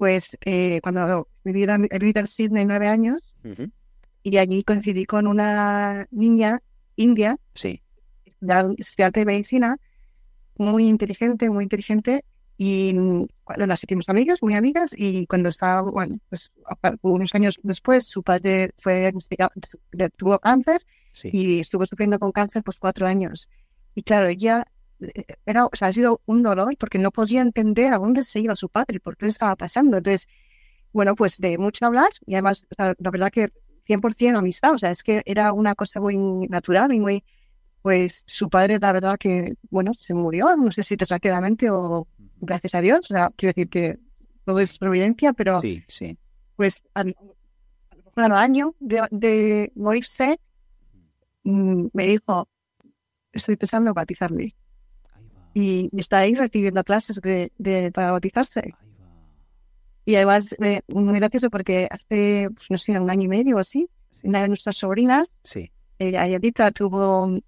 [0.00, 3.70] pues eh, cuando viví, en Sydney nueve años Ujú.
[4.22, 6.62] y allí coincidí con una niña
[6.96, 7.82] india, Sí,
[8.78, 9.76] estudiante de medicina,
[10.56, 12.24] muy inteligente, muy inteligente.
[12.56, 14.94] Y mm, bueno, las hicimos amigas, muy amigas.
[14.96, 16.50] Y cuando estaba, bueno, pues
[17.02, 19.50] unos años después, su padre fue diagnosticado,
[20.16, 20.80] tuvo cáncer
[21.12, 21.28] sí.
[21.30, 23.50] y estuvo sufriendo con cáncer pues cuatro años.
[23.94, 24.66] Y claro, ella
[25.46, 28.54] era, o sea, ha sido un dolor porque no podía entender a dónde se iba
[28.56, 29.96] su padre, por qué estaba pasando.
[29.98, 30.28] Entonces,
[30.92, 33.50] bueno, pues de mucho hablar y además, o sea, la verdad que
[33.86, 36.16] 100% amistad, o sea, es que era una cosa muy
[36.48, 37.24] natural y muy,
[37.82, 42.06] pues su padre, la verdad que, bueno, se murió, no sé si desgraciadamente o
[42.40, 43.98] gracias a Dios, o sea, quiero decir que
[44.44, 46.18] todo es providencia, pero Sí, sí.
[46.56, 47.16] pues al,
[48.16, 50.38] al año de, de morirse,
[51.44, 52.48] mm, me dijo,
[53.32, 54.54] estoy pensando en bautizarle.
[55.54, 58.74] Y está ahí recibiendo clases de, de- para bautizarse.
[60.04, 63.58] Y además, eh, muy gracioso porque hace, pues, no sé, un año y medio o
[63.58, 63.88] así,
[64.22, 65.70] una de nuestras sobrinas, Sí.
[65.98, 66.12] eh,
[66.74, 67.38] tuvo,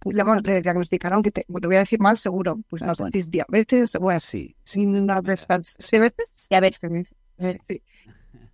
[0.00, 3.02] pues, bueno, le diagnosticaron que, te, lo voy a decir mal seguro, pues no sé
[3.04, 3.12] bueno.
[3.12, 6.80] si es diabetes bueno, Sí, sí, una de estas diabetes, diabetes.
[7.68, 7.82] sí.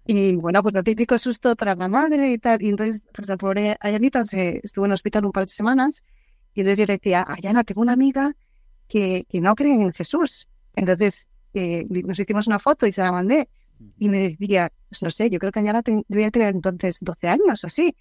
[0.09, 2.63] Y bueno, pues lo típico susto para la madre y tal.
[2.63, 6.05] Y entonces, pues la pobre Ayalita se estuvo en el hospital un par de semanas.
[6.55, 8.37] Y entonces yo le decía, Ayala, tengo una amiga
[8.89, 10.47] que, que no cree en Jesús.
[10.75, 13.49] Entonces eh, nos hicimos una foto y se la mandé.
[13.99, 17.63] Y me decía, pues no sé, yo creo que ten- debía tener entonces 12 años
[17.63, 17.95] o así.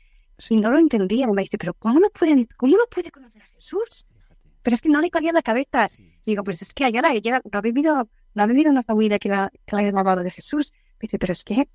[0.49, 1.25] Y no lo entendía.
[1.25, 4.05] Y me dice, pero ¿cómo no, pueden, ¿cómo no puede conocer a Jesús?
[4.61, 5.89] Pero es que no le cabía en la cabeza.
[5.97, 9.19] Y digo, pues es que Ayala ella no ha vivido, no ha vivido una familia
[9.19, 10.71] que la, que la haya hablado de Jesús.
[10.95, 11.67] Me dice, pero es que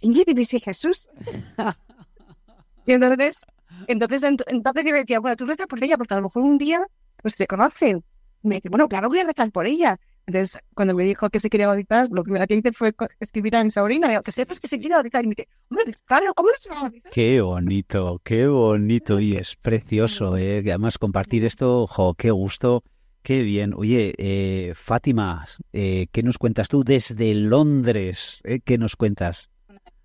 [0.00, 1.08] ¿quién dice Jesús?
[2.86, 3.44] y entonces,
[3.86, 6.42] entonces, ent- entonces yo me decía, bueno, tú reza por ella, porque a lo mejor
[6.42, 6.86] un día
[7.22, 8.04] pues se conocen.
[8.42, 9.98] Me dice, bueno, claro, voy a rezar por ella.
[10.26, 13.64] Entonces, cuando me dijo que se quería bautizar, lo primero que hice fue escribir a
[13.64, 15.24] mi sobrina, digo, que sepas que se quiere bautizar.
[15.24, 17.12] Y me dice, hombre, claro, ¿cómo se va a bautizar?
[17.12, 20.58] Qué bonito, qué bonito y es precioso, ¿eh?
[20.58, 22.84] Además, compartir esto, jo, qué gusto,
[23.22, 23.74] qué bien.
[23.74, 28.40] Oye, eh, Fátima, eh, ¿qué nos cuentas tú desde Londres?
[28.44, 28.60] eh?
[28.60, 29.50] ¿Qué nos cuentas?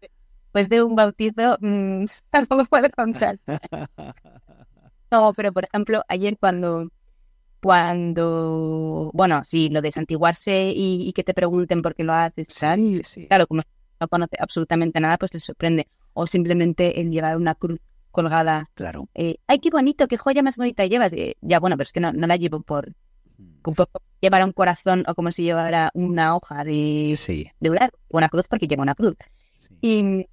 [0.02, 2.06] Después de un bautizo, mm,
[2.50, 3.40] no lo puedo contar.
[5.12, 6.90] No, pero por ejemplo, ayer cuando,
[7.66, 12.48] cuando, bueno, sí, lo de santiguarse y, y que te pregunten por qué lo haces,
[12.48, 13.28] tal, sí.
[13.28, 13.64] claro, como
[14.00, 15.88] no conoce absolutamente nada, pues les sorprende.
[16.14, 17.80] O simplemente el llevar una cruz
[18.12, 19.10] colgada, Claro.
[19.14, 21.12] eh, ay, qué bonito, qué joya más bonita llevas.
[21.14, 22.94] Eh, ya, bueno, pero es que no, no la llevo por,
[23.62, 23.90] por, por
[24.22, 27.48] llevar un corazón o como si llevara una hoja de, Sí.
[27.60, 29.16] de una, una cruz porque lleva una cruz.
[29.82, 30.28] Y,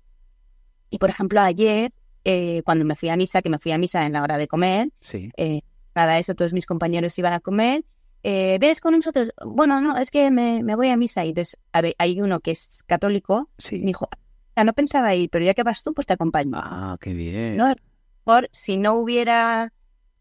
[0.91, 1.93] y por ejemplo, ayer,
[2.25, 4.47] eh, cuando me fui a misa, que me fui a misa en la hora de
[4.47, 5.31] comer, Sí.
[5.37, 7.85] eh, cada eso todos mis compañeros iban a comer,
[8.23, 9.31] eh, ¿vienes con nosotros?
[9.45, 11.25] Bueno, no, es que me, me voy a misa.
[11.25, 13.79] Y entonces a ver, hay uno que es católico, Sí.
[13.81, 14.09] me dijo,
[14.55, 16.53] "Ah, no pensaba ir, pero ya que vas tú, pues te acompaño.
[16.57, 17.57] Ah, qué bien.
[17.57, 17.73] No,
[18.25, 19.73] por si no hubiera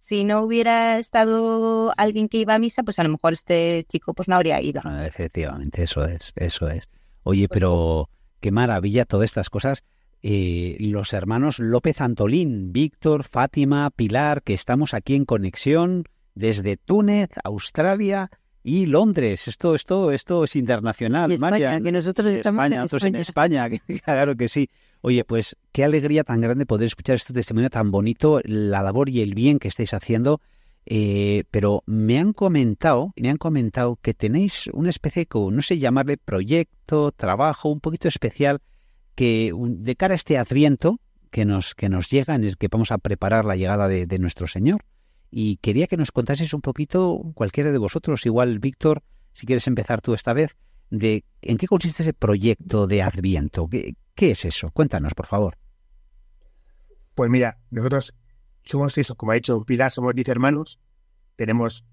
[0.04, 4.16] si no hubiera estado alguien que iba a misa, pues a lo mejor este chico
[4.16, 4.82] pues no habría ido.
[4.84, 6.90] Ah, efectivamente, eso es, eso es.
[7.22, 9.84] Oye, pero qué maravilla todas estas cosas.
[10.24, 16.06] Eh, los hermanos López Antolín, Víctor, Fátima, Pilar, que estamos aquí en conexión
[16.36, 18.30] desde Túnez, Australia
[18.64, 19.48] y Londres.
[19.48, 23.66] Esto, esto, esto es internacional, Y España, que nosotros estamos España, en nosotros en España.
[23.72, 24.70] España, claro que sí.
[25.02, 29.22] Oye, pues qué alegría tan grande poder escuchar este testimonio tan bonito, la labor y
[29.22, 30.40] el bien que estáis haciendo.
[30.86, 35.80] Eh, pero me han comentado, me han comentado que tenéis una especie de, no sé
[35.80, 38.62] llamarle proyecto, trabajo, un poquito especial
[39.16, 42.92] que de cara a este Adviento que nos que nos llega, en el que vamos
[42.92, 44.84] a preparar la llegada de, de nuestro Señor.
[45.30, 50.02] Y quería que nos contaseis un poquito, cualquiera de vosotros, igual Víctor, si quieres empezar
[50.02, 50.58] tú esta vez,
[50.90, 53.68] de en qué consiste ese proyecto de Adviento.
[53.68, 54.72] ¿Qué, qué es eso?
[54.72, 55.58] Cuéntanos, por favor.
[57.16, 58.14] Pues mira, nosotros
[58.64, 60.80] somos eso, como ha dicho Pilar, somos 10 hermanos.
[61.36, 61.86] Tenemos,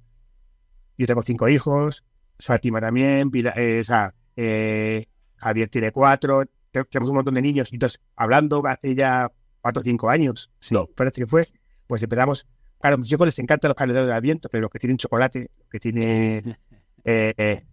[0.96, 2.04] yo tengo cinco hijos,
[2.38, 7.72] Fátima también, Pilar, eh, o sea, eh, Javier tiene cuatro, tenemos un montón de niños.
[7.72, 10.74] Y entonces, hablando hace ya cuatro o cinco años, Sí.
[10.74, 11.46] no, parece que fue,
[11.86, 12.46] pues empezamos.
[12.80, 15.50] Claro, a mis hijos les encantan los calendarios de Adviento, pero los que tienen chocolate,
[15.58, 16.56] los que tienen
[17.04, 17.64] eh, eh,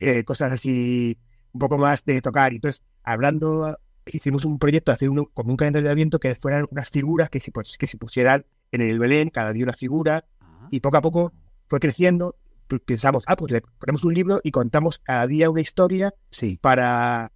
[0.00, 1.18] eh, cosas así,
[1.52, 2.52] un poco más de tocar.
[2.52, 6.34] Y entonces, hablando, hicimos un proyecto de hacer uno, como un calendario de Adviento que
[6.34, 9.72] fueran unas figuras que se, pues, que se pusieran en el Belén, cada día una
[9.72, 10.24] figura,
[10.70, 11.32] y poco a poco
[11.66, 12.36] fue creciendo.
[12.86, 17.30] Pensamos, ah, pues le ponemos un libro y contamos cada día una historia Sí, para,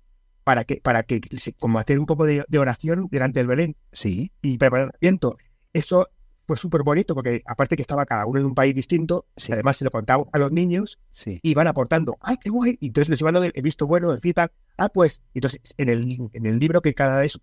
[0.49, 1.21] para que, para que
[1.59, 5.37] como hacer un poco de, de oración delante del Belén sí, y preparar el Adviento.
[5.75, 6.09] Eso
[6.47, 9.53] fue súper bonito porque aparte que estaba cada uno en un país distinto, Sí.
[9.53, 11.39] además se lo contamos a los niños sí.
[11.43, 12.79] y van aportando, ¡ay, qué guay!
[12.81, 16.31] Y entonces les iban dando el visto bueno, el feedback, ah, pues, entonces en el,
[16.33, 17.39] en el libro que cada vez,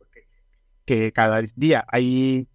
[0.84, 2.48] que cada día hay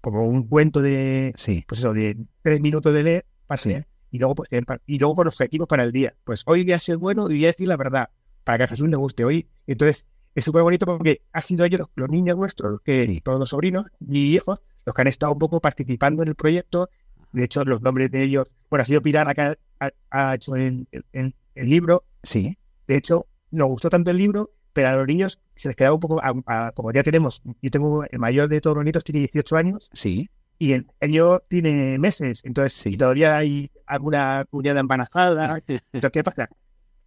[0.00, 4.18] como un cuento de, Sí, pues eso, de tres minutos de leer, para leer, y
[4.18, 4.48] luego, pues,
[4.86, 6.14] y luego con objetivos para el día.
[6.24, 8.08] Pues hoy voy a ser bueno y voy a decir la verdad,
[8.44, 9.48] para que a Jesús le guste hoy.
[9.66, 13.20] Entonces, es súper bonito porque han sido ellos los, los niños nuestros, que Sí.
[13.20, 16.88] todos los sobrinos y hijos, los que han estado un poco participando en el proyecto.
[17.32, 20.34] De hecho, los nombres de ellos, bueno, ha sido Pilar la que ha, ha- ha
[20.34, 22.04] hecho el, el- libro.
[22.22, 25.94] sí, De hecho, nos gustó tanto el libro pero a los niños se les quedaba
[25.94, 29.04] un poco, a- a- como ya tenemos, yo tengo, el mayor de todos los nietos
[29.04, 30.28] tiene 18 años Sí,
[30.58, 35.60] y el pequeño tiene meses, entonces y todavía hay alguna cuñada embarazada.
[35.68, 36.48] Entonces, ¿qué pasa?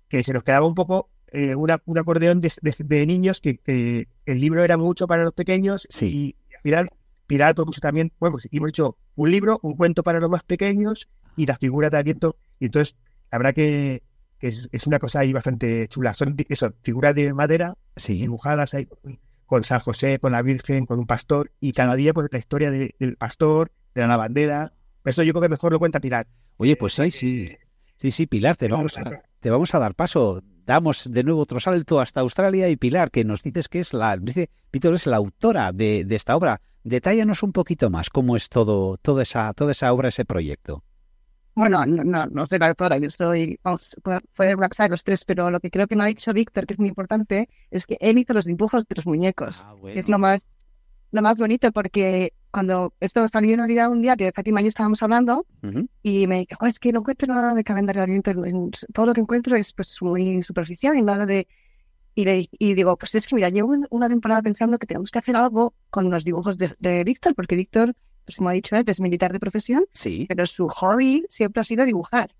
[0.08, 3.57] Que se nos quedaba un poco eh, una, un acordeón de, de- de niños que,
[3.57, 6.35] que el libro era mucho para los pequeños Sí.
[6.51, 6.89] y, al final
[7.27, 11.09] Pilar propuso también, bueno, pues hemos hecho un libro, un cuento para los más pequeños
[11.35, 12.37] y la figura de Adviento.
[12.59, 12.95] Y entonces,
[13.31, 14.01] la verdad que,
[14.39, 16.13] que es, es una cosa ahí bastante chula.
[16.13, 18.13] Son eso, figuras de madera sí.
[18.19, 18.87] dibujadas ahí
[19.45, 22.71] con, San José, con la Virgen, con un pastor, y cada día pues la historia
[22.71, 24.71] de- del pastor, de la lavandera.
[25.03, 26.27] Eso yo creo que mejor lo cuenta Pilar.
[26.55, 27.57] Oye, pues sí, sí.
[27.97, 30.41] Sí, sí, Pilar, te vamos a, te vamos a dar paso.
[30.67, 34.17] Damos de nuevo otro salto hasta Australia y Pilar, que nos dices que es la,
[34.17, 36.60] dice, Víctor es la autora de, de esta obra.
[36.84, 40.84] Detállanos un poquito más cómo es todo, toda esa, toda esa obra, ese proyecto.
[41.56, 43.58] Bueno, no, no, no soy la autora, yo soy,
[44.34, 46.80] fue- de los tres, pero lo que creo que no ha dicho Víctor, que es
[46.80, 49.63] muy importante, es que él hizo los dibujos de los muñecos.
[49.65, 50.45] Ah, que es lo más,
[51.12, 54.69] lo más bonito, porque cuando esto salió en realidad un día que Fátima y yo
[54.69, 55.87] estábamos hablando, Ujú.
[56.01, 59.05] y me dijo, "Oh, es que no encuentro nada de calendario de Adviento, en- todo
[59.05, 61.47] lo que encuentro es pues muy superficial y nada de...
[62.15, 65.11] Y, le- y digo, pues es que mira, llevo un- una temporada pensando que tenemos
[65.11, 67.93] que hacer algo con los dibujos de, de Víctor, porque Víctor,
[68.25, 70.25] pues como ha dicho él, es militar de profesión, Sí.
[70.27, 72.33] pero su hobby siempre ha sido dibujar.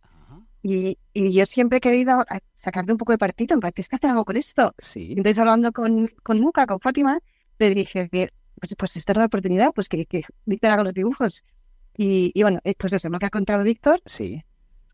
[0.64, 3.88] Y, y yo siempre he querido a- sacarle un poco de partido, en plan, tienes
[3.88, 4.74] que hacer algo con esto.
[4.80, 5.10] Sí.
[5.12, 7.20] Entonces, hablando con, con Luca, con Fátima,
[7.60, 10.94] le dije que, pues, pues esta es la oportunidad, pues que, que Víctor haga los
[10.94, 11.44] dibujos.
[11.96, 14.44] Y, y bueno, eh, pues eso, lo que ha contado Víctor, Sí.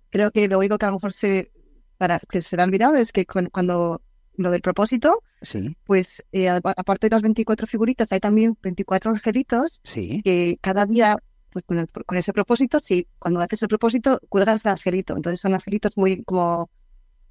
[0.10, 1.52] creo que lo único que a lo mejor se,
[1.97, 4.02] para, que se le ha olvidado es que con- cuando
[4.36, 5.76] lo del propósito, Sí.
[5.86, 10.21] pues eh, aparte de las 24 figuritas, hay también 24 angelitos Sí.
[10.23, 11.17] que cada día,
[11.52, 15.15] pues con, el- con ese propósito, sí, cuando haces el propósito, cuelgas el angelito.
[15.15, 16.69] Entonces son angelitos muy como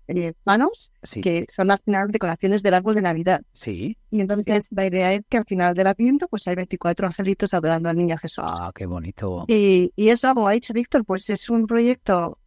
[0.09, 1.21] eh, planos, Sí.
[1.21, 3.43] que son al final decoraciones del árbol de Navidad.
[3.53, 3.97] Sí.
[4.11, 7.88] Y entonces la idea es que al final del Adviento, pues hay 24 angelitos adorando
[7.88, 8.45] al niño Jesús.
[8.47, 9.45] Ah, qué bonito.
[9.49, 12.38] Y, y eso, como ha dicho Víctor, pues es un proyecto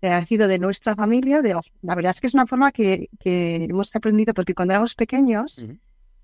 [0.00, 1.42] que ha sido de nuestra familia.
[1.42, 4.94] De, la verdad es que es una forma que, que hemos aprendido porque cuando éramos
[4.94, 5.64] pequeños,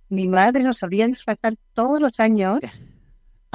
[0.09, 2.61] mi madre nos solía disfrazar todos los años.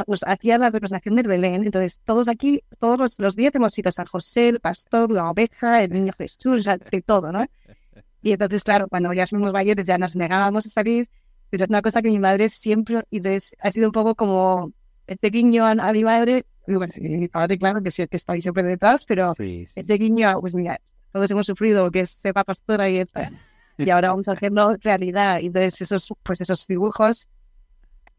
[0.07, 1.63] Pues hacía la representación del Belén.
[1.63, 5.29] Entonces, todos aquí, todos los, los días hemos ido a San José, el pastor, la
[5.29, 7.45] oveja, el niño Jesús, de todo, ¿no?
[8.23, 11.09] Y entonces, claro, cuando ya somos mayores ya nos negábamos a salir,
[11.49, 14.71] pero es una cosa que mi madre siempre, y des- ha sido un poco como
[15.05, 18.17] este guiño a, a mi madre, y bueno, y mi padre, claro, que sí, que
[18.17, 19.65] está ahí siempre detrás, pero Sí.
[19.67, 19.73] sí.
[19.75, 20.79] este guiño, pues mira,
[21.11, 23.05] todos hemos sufrido que sepa pastora y,
[23.77, 25.39] y ahora vamos a hacerlo realidad.
[25.41, 27.27] Y entonces esos, pues esos dibujos,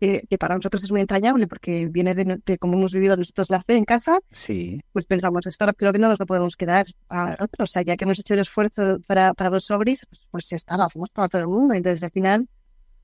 [0.04, 3.50] que, que para nosotros es muy entrañable porque viene de, de cómo hemos vivido nosotros
[3.50, 4.80] la fe en casa, Sí.
[4.92, 7.70] pues pensamos, esto creo que no nos lo podemos quedar a nosotros.
[7.70, 10.56] O sea, ya que hemos hecho el esfuerzo para, para los sobris, pues, pues ya
[10.56, 11.74] está, lo hacemos para todo el mundo.
[11.74, 12.48] Entonces, al final,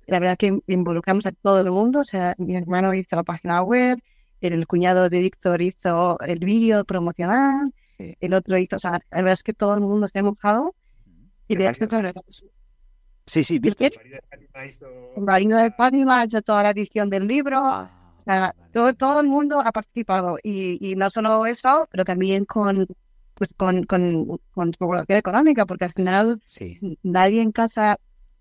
[0.06, 2.00] la verdad que involucramos a todo el mundo.
[2.00, 3.98] O sea, mi hermano hizo la página web,
[4.40, 8.14] el cuñado de Víctor hizo el vídeo promocional, Sí.
[8.20, 10.74] el otro hizo, o sea, la verdad es que todo el mundo se ha mojado.
[11.48, 12.12] Y de hecho, claro,
[13.30, 13.92] Sí, sí, Víctor.
[15.16, 17.60] Marino de Fátima ha hecho toda la edición del libro.
[17.62, 17.88] Ah,
[18.18, 22.44] O sea, todo, todo el mundo ha participado y, y no solo eso, pero también
[22.44, 22.88] con,
[23.34, 26.78] pues con, con, con regulación económica, porque al final Sí.
[27.04, 27.96] nadie en casa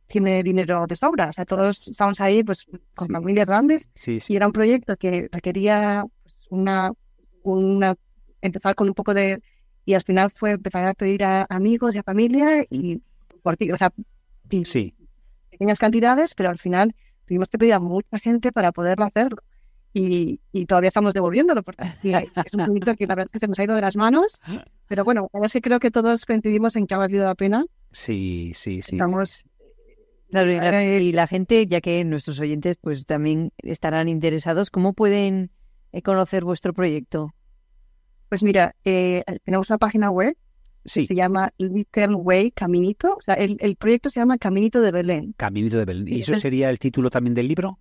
[0.07, 1.29] tiene dinero de sobra.
[1.29, 3.13] O sea, todos estamos ahí pues con Sí.
[3.13, 6.91] familias grandes Sí, y era un proyecto que requería pues, una,
[7.43, 7.93] una
[8.41, 9.39] empezar con un poco de
[9.85, 13.01] y al final fue empezar a pedir a amigos y a familia y
[13.43, 13.91] por ti, o sea,
[14.51, 14.95] y Sí.
[15.49, 19.37] pequeñas cantidades, pero al final tuvimos que pedir a mucha gente para poderlo hacerlo.
[19.93, 23.47] Y, y todavía estamos devolviéndolo, porque es un proyecto que la verdad es que se
[23.47, 24.39] nos ha ido de las manos.
[24.87, 27.65] Pero bueno, ahora sí creo que todos coincidimos en que ha valido la pena.
[27.91, 28.95] Sí, sí, sí.
[28.95, 29.43] Estamos,
[30.29, 34.93] Claro, y la, y la gente, ya que nuestros oyentes pues también estarán interesados, ¿cómo
[34.93, 35.49] pueden
[35.91, 37.33] eh, conocer vuestro proyecto?
[38.29, 40.37] pues mira, eh, tenemos una página web,
[40.85, 41.05] Sí.
[41.05, 43.15] se llama Little Way Caminito.
[43.15, 45.33] O sea, el, el proyecto se llama Caminito de Belén.
[45.37, 46.07] Caminito de Belén.
[46.07, 47.79] ¿Y eso sería el título también del libro?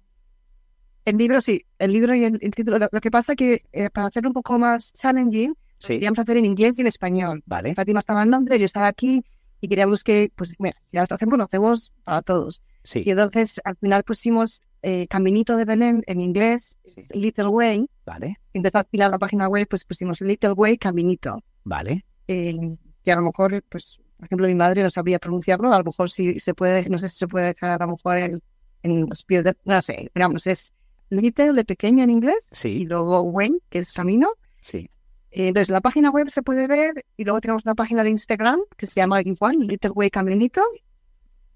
[1.04, 2.78] El libro sí, el libro y el, el título.
[2.78, 5.94] Lo, lo que pasa que eh, para hacerlo un poco más challenging, Sí.
[5.94, 7.42] queríamos hacer en inglés y en español.
[7.46, 7.74] Vale.
[7.74, 9.24] Fátima estaba en Londres, yo estaba aquí
[9.60, 12.62] y queríamos que, pues, mira, si ya lo hacemos, lo hacemos para todos.
[12.84, 13.02] Sí.
[13.06, 16.76] Y entonces, al final pusimos eh, Caminito de Belén en inglés,
[17.10, 17.88] Little Way.
[18.04, 18.36] Vale.
[18.52, 21.42] Entonces, al final, la página web, pues pusimos Little Way Caminito.
[21.64, 22.04] Vale.
[22.26, 22.56] Eh,
[23.04, 26.10] que a lo mejor, pues, por ejemplo, mi madre no sabía pronunciarlo, a lo mejor
[26.10, 28.40] sí se puede, no sé si se puede dejar a lo mejor en,
[28.82, 30.72] en los pies de, no sé, digamos, es
[31.10, 32.84] Little de pequeño en inglés y Sí.
[32.84, 34.28] luego Way, que es camino.
[34.60, 34.90] Sí.
[35.30, 38.60] Eh, Entonces, la página web se puede ver y luego tenemos una página de Instagram
[38.76, 40.62] que se llama igual, Little Way Caminito.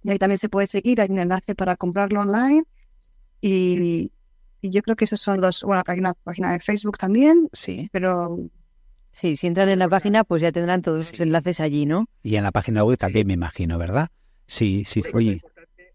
[0.04, 2.64] y ahí también se puede seguir, hay un enlace para comprarlo online
[3.40, 4.10] y,
[4.60, 7.88] y yo creo que esos son los, bueno, hay una página de Facebook también, Sí.
[7.92, 8.38] pero
[9.12, 12.06] Sí, si entran en la página, pues ya tendrán todos los enlaces allí, ¿no?
[12.22, 14.08] Y en la página web también me imagino, ¿verdad?
[14.46, 15.02] Sí, sí.
[15.12, 15.42] Oye,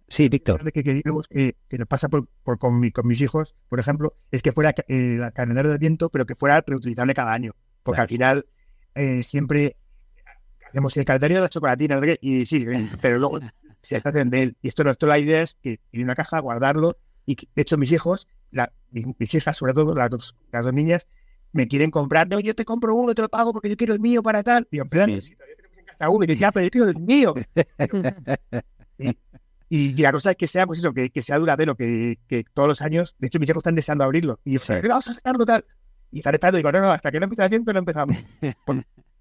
[0.07, 0.63] sí, Víctor.
[0.71, 3.79] que, que queremos que, que nos pasa por, por- con, mi- con mis hijos, por
[3.79, 7.53] ejemplo, es que fuera eh, el calendario de viento, pero que fuera reutilizable cada año.
[7.83, 8.03] Porque Claro.
[8.03, 8.45] al final
[8.95, 9.77] eh, siempre
[10.69, 12.65] hacemos el calendario de las chocolatinas, y sí,
[13.01, 13.39] pero luego
[13.81, 14.57] se deshacen de él.
[14.61, 16.97] Y esto, no- esto la idea es que en una caja guardarlo.
[17.25, 20.63] Y que, de hecho, mis hijos, la- mis, mis hijas, sobre todo las dos, las
[20.63, 21.07] dos niñas,
[21.53, 22.27] me quieren comprar.
[22.27, 24.67] No, yo te compro uno, te lo pago porque yo quiero el mío para tal.
[24.71, 25.35] Digo, pero Sí.
[25.35, 27.33] tenemos en casa uno, y ya, pero yo quiero el mío.
[29.69, 32.45] Y, y la cosa es que sea, pues eso, que, que sea duradero, que, que
[32.53, 34.39] todos los años, de hecho mis hijos están deseando abrirlo.
[34.45, 34.67] Y yo, Sí.
[34.69, 35.65] "Pero vamos a sacarlo tal.
[36.09, 38.15] Y están esperando, y digo, no, no, hasta que no empiece el viento no empezamos.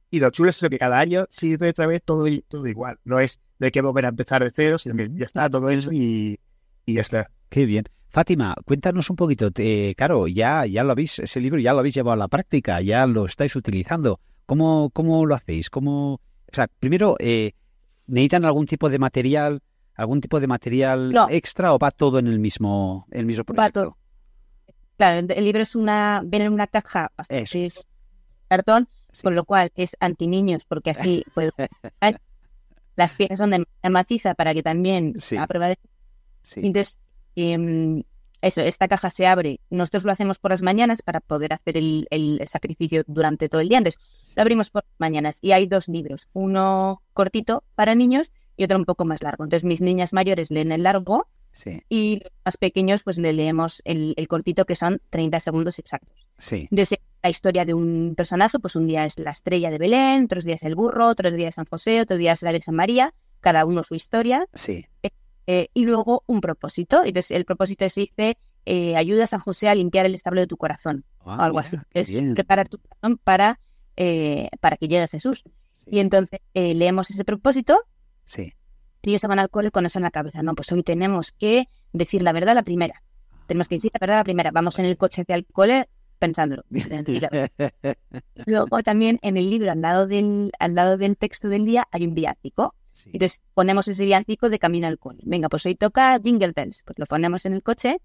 [0.09, 2.97] Y lo chulo es eso, que cada año sirve otra vez todo, todo igual.
[3.03, 5.69] No es, no hay que volver a empezar de cero, sino que ya está todo
[5.69, 6.39] hecho y,
[6.85, 7.29] y ya está.
[7.49, 7.87] Qué bien.
[8.09, 9.51] Fátima, cuéntanos un poquito.
[9.51, 12.81] te- claro, ya, ya lo habéis, ese libro ya lo habéis llevado a la práctica,
[12.81, 14.21] ya lo estáis utilizando.
[14.47, 15.69] ¿Cómo, cómo lo hacéis?
[15.71, 16.21] ¿Cómo, o
[16.53, 17.53] sea, primero, eh,
[18.07, 19.61] ¿necesitan algún tipo de material,
[19.95, 21.27] algún tipo de material No.
[21.29, 23.97] extra o va todo en el mismo, el mismo proyecto?
[24.97, 27.85] Claro, el libro es una, viene en una caja es.
[28.49, 29.23] cartón, Sí.
[29.25, 31.51] con lo cual es anti niños, porque así puedo
[32.97, 35.37] las piezas son de maciza para que también Sí.
[35.37, 35.79] a prueba de
[36.43, 36.61] Sí.
[36.65, 36.99] Entonces,
[37.37, 38.03] em,
[38.43, 39.61] eso, esta caja se abre.
[39.71, 43.69] Nosotros lo hacemos por las mañanas para poder hacer el, el sacrificio durante todo el
[43.69, 43.79] día.
[43.79, 44.01] Entonces,
[44.35, 48.79] lo abrimos por las mañanas y hay dos libros, uno cortito para niños y otro
[48.79, 49.45] un poco más largo.
[49.45, 53.81] Entonces, mis niñas mayores leen el largo Sí, y los más pequeños pues le leemos
[53.87, 56.27] el, el cortito que son 30 segundos exactos.
[56.37, 60.25] sí, Entonces, la historia de un personaje, pues un día es la estrella de Belén,
[60.27, 63.83] otros días el burro, otros días San José, otros días la Virgen María, cada uno
[63.83, 64.85] su historia sí.
[65.03, 65.09] eh,
[65.47, 67.03] y luego un propósito.
[67.05, 70.47] Entonse el propósito se dice, eh, ayuda a San José a limpiar el establo de
[70.47, 71.77] tu corazón, Ah, o algo mira, así.
[71.93, 72.35] Es bien.
[72.35, 73.61] preparar tu corazón para,
[73.97, 75.45] eh, para que llegue Jesús.
[75.73, 75.85] Sí.
[75.93, 77.79] Y entonces eh, leemos ese propósito
[78.25, 78.53] Sí.
[79.03, 80.43] y ellos se van al cole con eso en la cabeza.
[80.43, 83.03] No, pues hoy tenemos que decir la verdad la primera.
[83.47, 84.51] Tenemos que decir la verdad la primera.
[84.51, 85.89] Vamos en el coche hacia el cole
[86.19, 86.65] pensándolo.
[88.47, 92.05] Luego también en el libro, al lado del, al lado del texto del día, hay
[92.07, 92.75] un viático.
[92.97, 93.11] Sí.
[93.13, 95.21] Entonces ponemos ese viático de camino al cole.
[95.25, 96.83] Venga, pues hoy toca Jingle Bells.
[96.83, 98.01] Pues lo ponemos en el coche.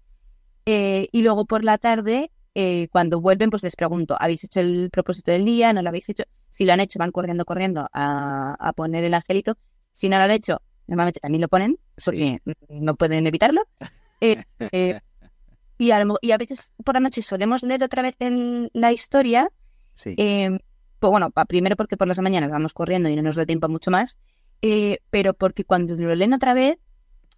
[0.66, 4.90] eh, y luego por la tarde, eh, cuando vuelven, pues les pregunto, ¿habéis hecho el
[4.92, 5.72] propósito del día?
[5.72, 6.24] ¿No lo habéis hecho?
[6.50, 9.56] Si lo han hecho, van corriendo, corriendo a, a poner el angelito.
[9.92, 13.62] Si no lo han hecho, normalmente también lo ponen, porque no pueden evitarlo.
[14.24, 15.00] Eh,
[15.78, 19.50] y, a, y a veces por la noche solemos leer otra vez el- la historia
[19.94, 20.14] Sí.
[20.16, 23.90] pues bueno, primero porque por las mañanas vamos corriendo y no nos da tiempo mucho
[23.90, 24.16] más,
[24.62, 26.78] eh, pero porque cuando lo leen otra vez,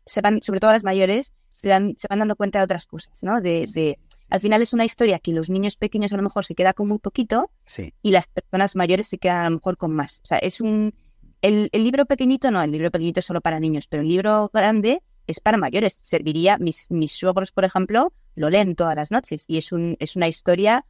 [0.07, 3.23] se van, sobre todo las mayores, se, dan, se van dando cuenta de otras cosas,
[3.23, 3.41] ¿no?
[3.41, 3.99] De, de-
[4.31, 6.89] al final es una historia que los niños pequeños a lo mejor se queda con
[6.89, 7.93] muy poquito Sí.
[8.03, 10.21] y las personas mayores se quedan a lo mejor con más.
[10.25, 10.95] O sea, es un...
[11.43, 14.51] El, el libro pequeñito no, el libro pequeñito es solo para niños, pero el libro
[14.53, 15.99] grande es para mayores.
[16.03, 20.17] Serviría, mis, mis suegros, por ejemplo, lo leen todas las noches y es, un, es
[20.17, 20.87] una historia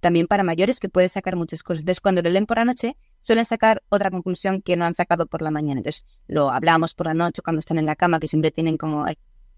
[0.00, 1.80] también para mayores que puede sacar muchas cosas.
[1.80, 2.96] Entonces, cuando lo leen por la noche,
[3.28, 5.80] suelen sacar otra conclusión que no han sacado por la mañana.
[5.80, 9.04] Entonces, lo hablamos por la noche cuando están en la cama, que siempre tienen como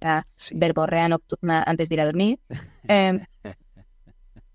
[0.00, 0.54] la Sí.
[0.56, 2.40] verborrea nocturna antes de ir a dormir.
[2.88, 3.20] Em,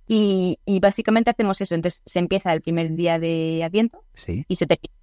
[0.07, 1.75] y, y básicamente hacemos eso.
[1.75, 4.43] Entonces, se empieza el primer día de Adviento Sí.
[4.47, 4.93] y se termina.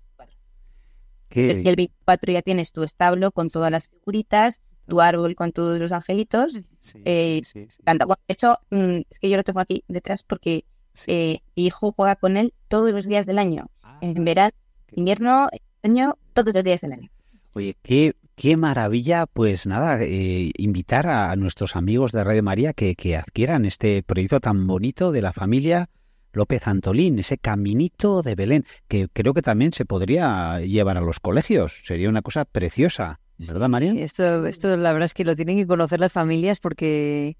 [1.31, 5.53] Entonces, y el 24 ya tienes tu establo con todas las figuritas, tu árbol con
[5.53, 6.53] todos los angelitos.
[6.81, 7.83] sí, eh, sí, sí.
[7.83, 8.05] Canta.
[8.05, 10.67] Bueno, de hecho, mm, es que yo lo tengo aquí detrás porque
[11.07, 13.71] eh, mi hijo juega con él todos los días del año.
[14.03, 14.51] En verano,
[14.89, 15.49] qué- invierno,
[15.83, 17.09] otoño, todos los días del año.
[17.55, 22.95] Oye, qué, qué maravilla, pues nada, eh, invitar a nuestros amigos de Radio María que,
[22.97, 25.89] que adquieran este proyecto tan bonito de la familia
[26.33, 31.21] López Antolín, ese caminito de Belén, que creo que también se podría llevar a los
[31.21, 31.83] colegios.
[31.85, 33.93] Sería una cosa preciosa, ¿verdad, María?
[33.93, 37.37] Esto, esto la verdad es que lo tienen que conocer las familias porque,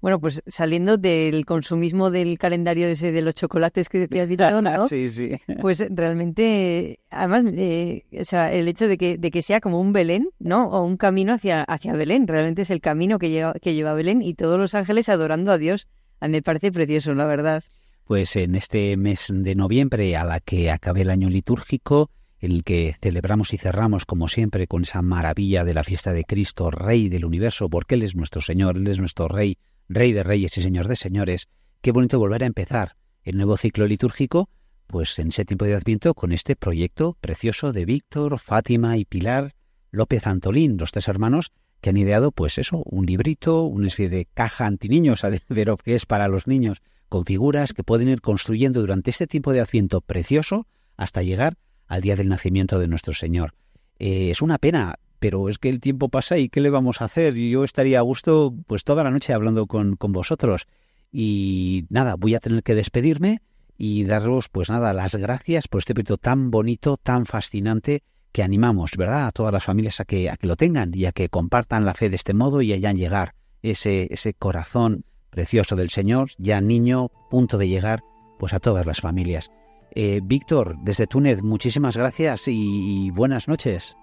[0.00, 4.88] bueno, pues saliendo del consumismo del calendario ese de los chocolates que decías, Víctor, ¿no?
[4.88, 5.32] sí, sí.
[5.60, 9.92] Pues realmente, además, eh, o sea, el hecho de que, de que sea como un
[9.92, 10.68] Belén, ¿no?
[10.68, 14.22] O un camino hacia, hacia Belén, realmente es el camino que lleva, que lleva Belén
[14.22, 15.88] y todos los ángeles adorando a Dios.
[16.20, 17.64] A mí me parece precioso, la verdad.
[18.04, 22.96] Pues en este mes de noviembre, a la que acabe el año litúrgico, el que
[23.02, 27.24] celebramos y cerramos, como siempre, con esa maravilla de la fiesta de Cristo, Rey del
[27.24, 29.58] universo, porque Él es nuestro Señor, Él es nuestro Rey,
[29.88, 31.48] Rey de Reyes y Señor de Señores.
[31.80, 34.50] Qué bonito volver a empezar el nuevo ciclo litúrgico,
[34.86, 39.54] pues en ese tiempo de Adviento, con este proyecto precioso de Víctor, Fátima y Pilar
[39.90, 44.26] López Antolín, los tres hermanos que han ideado, pues eso, un librito, una especie de
[44.26, 45.42] caja antiniños, a ver
[45.84, 49.60] que es para los niños, con figuras que pueden ir construyendo durante este tiempo de
[49.60, 50.66] Adviento precioso
[50.96, 51.56] hasta llegar
[51.86, 53.54] al día del nacimiento de nuestro Señor.
[53.98, 57.06] Eh, es una pena, pero es que el tiempo pasa y ¿qué le vamos a
[57.06, 57.34] hacer?
[57.34, 60.68] Yo estaría a gusto pues toda la noche hablando con, con vosotros.
[61.10, 63.42] Y nada, voy a tener que despedirme
[63.76, 68.92] y daros pues nada, las gracias por este proyecto tan bonito, tan fascinante que animamos,
[68.96, 71.84] ¿verdad?, a todas las familias a que, a que lo tengan y a que compartan
[71.84, 76.60] la fe de este modo y hayan llegar ese, ese corazón precioso del Señor, ya
[76.60, 78.04] niño, punto de llegar,
[78.38, 79.50] pues a todas las familias.
[79.90, 83.96] Eh, Víctor, desde Túnez, muchísimas gracias y, y buenas noches.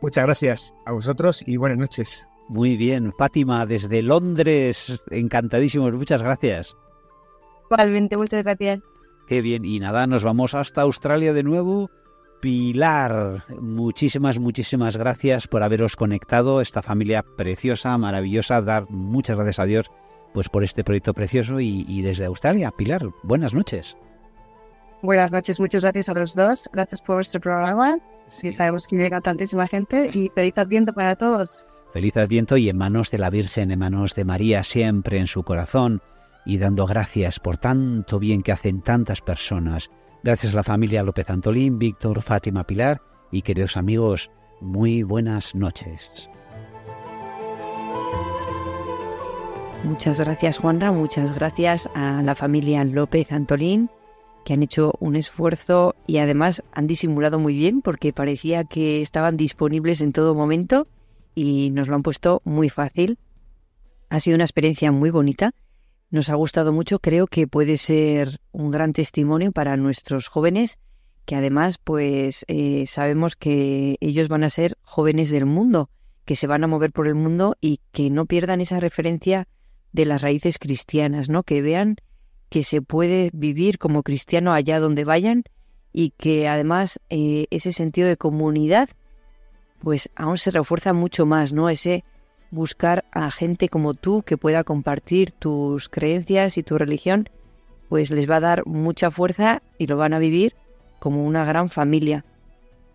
[0.00, 2.28] Muchas gracias a vosotros y buenas noches.
[2.48, 6.76] Muy bien, Fátima, desde Londres, encantadísimos, muchas gracias.
[7.70, 8.84] Igualmente, muchas gracias.
[9.26, 11.90] Qué bien, y nada, nos vamos hasta Australia de nuevo
[12.40, 19.64] Pilar, muchísimas, muchísimas gracias por haberos conectado, esta familia preciosa, maravillosa, dar muchas gracias a
[19.64, 19.90] Dios
[20.34, 22.70] pues por este proyecto precioso y, desde Australia.
[22.76, 23.96] Pilar, buenas noches.
[25.02, 29.20] Buenas noches, muchas gracias a los dos, gracias por vuestro programa, sí, sabemos que llega
[29.20, 31.66] tantísima gente y feliz adviento para todos.
[31.92, 35.42] Feliz adviento y en manos de la Virgen, en manos de María, siempre en su
[35.42, 36.00] corazón
[36.46, 39.90] y dando gracias por tanto bien que hacen tantas personas.
[40.22, 44.30] Gracias a la familia López Antolín, Víctor, Fátima, Pilar y queridos amigos,
[44.60, 46.30] muy buenas noches.
[49.84, 53.90] Muchas gracias Juanra, muchas gracias a la familia López Antolín
[54.46, 59.36] que han hecho un esfuerzo y además han disimulado muy bien porque parecía que estaban
[59.36, 60.86] disponibles en todo momento
[61.34, 63.18] y nos lo han puesto muy fácil.
[64.08, 65.52] Ha sido una experiencia muy bonita
[66.10, 70.78] nos ha gustado mucho, creo que puede ser un gran testimonio para nuestros jóvenes,
[71.24, 75.90] que además pues eh, sabemos que ellos van a ser jóvenes del mundo,
[76.24, 79.48] que se van a mover por el mundo y que no pierdan esa referencia
[79.92, 81.42] de las raíces cristianas, ¿no?
[81.42, 81.96] Que vean
[82.48, 85.44] que se puede vivir como cristiano allá donde vayan
[85.92, 88.88] y que además eh, ese sentido de comunidad
[89.80, 91.68] pues aún se refuerza mucho más, ¿no?
[91.68, 92.04] Ese
[92.50, 97.28] buscar a gente como tú que pueda compartir tus creencias y tu religión,
[97.88, 100.54] pues les va a dar mucha fuerza y lo van a vivir
[100.98, 102.24] como una gran familia,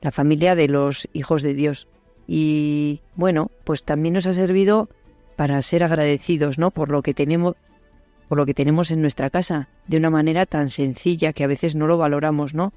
[0.01, 1.87] la familia de los hijos de Dios.
[2.27, 4.89] Y bueno, pues también nos ha servido
[5.35, 6.71] para ser agradecidos, ¿no?
[6.71, 7.55] Por lo que tenemos
[8.31, 11.75] por lo que tenemos en nuestra casa, de una manera tan sencilla que a veces
[11.75, 12.71] no lo valoramos, ¿no?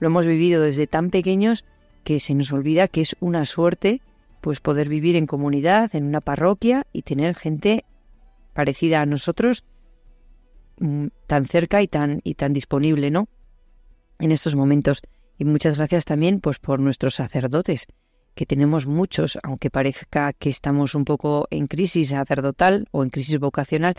[0.00, 1.64] Lo hemos vivido desde tan pequeños
[2.04, 4.02] que se nos olvida que es una suerte
[4.42, 7.86] pues poder vivir en comunidad, en una parroquia y tener gente
[8.52, 9.64] parecida a nosotros
[10.78, 13.28] mm, tan cerca y tan y tan disponible, ¿no?
[14.18, 15.00] En estos momentos
[15.38, 17.86] y muchas gracias también pues por nuestros sacerdotes,
[18.34, 23.38] que tenemos muchos, aunque parezca que estamos un poco en crisis sacerdotal o en crisis
[23.38, 23.94] vocacional,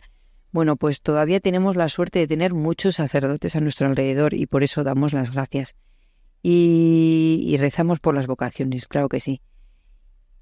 [0.51, 4.63] bueno, pues todavía tenemos la suerte de tener muchos sacerdotes a nuestro alrededor y por
[4.63, 5.75] eso damos las gracias.
[6.41, 9.41] Y, rezamos por las vocaciones, claro que sí.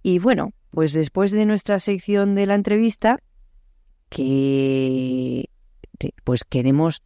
[0.04, 3.20] Y bueno, pues después de nuestra sección de la entrevista,
[4.10, 5.50] que
[6.24, 7.02] pues queremos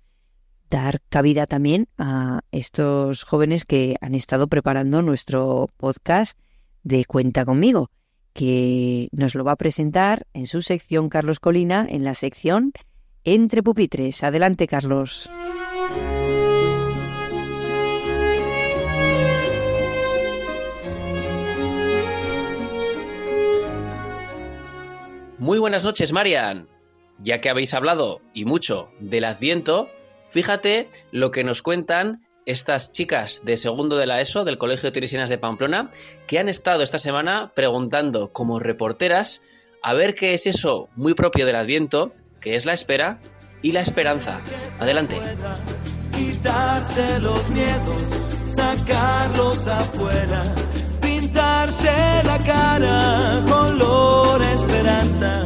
[0.69, 6.37] dar cabida también a estos jóvenes que han estado preparando nuestro podcast
[6.83, 7.89] de Cuenta conmigo,
[8.33, 12.73] que nos lo va a presentar en su sección Carlos Colina, en la sección
[13.23, 14.23] Entre Pupitres.
[14.23, 15.29] Adelante, Carlos.
[25.37, 26.67] Muy buenas noches, Marian.
[27.19, 29.89] Ya que habéis hablado, y mucho, del Adviento,
[30.25, 34.93] fíjate lo que nos cuentan estas chicas de segundo de la ESO del Colegio de
[34.93, 35.91] Teresianas de Pamplona,
[36.25, 39.43] que han estado esta semana preguntando como reporteras
[39.83, 43.19] a ver qué es eso muy propio del Adviento, que es la espera
[43.61, 44.41] y la esperanza.
[44.79, 45.15] Adelante.
[46.13, 48.03] Quitarse los miedos,
[48.47, 50.43] sacarlos afuera,
[50.99, 55.43] pintarse la cara color esperanza.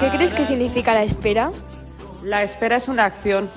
[0.00, 1.50] ¿Qué crees que significa la espera?
[2.22, 3.50] La espera es una acción.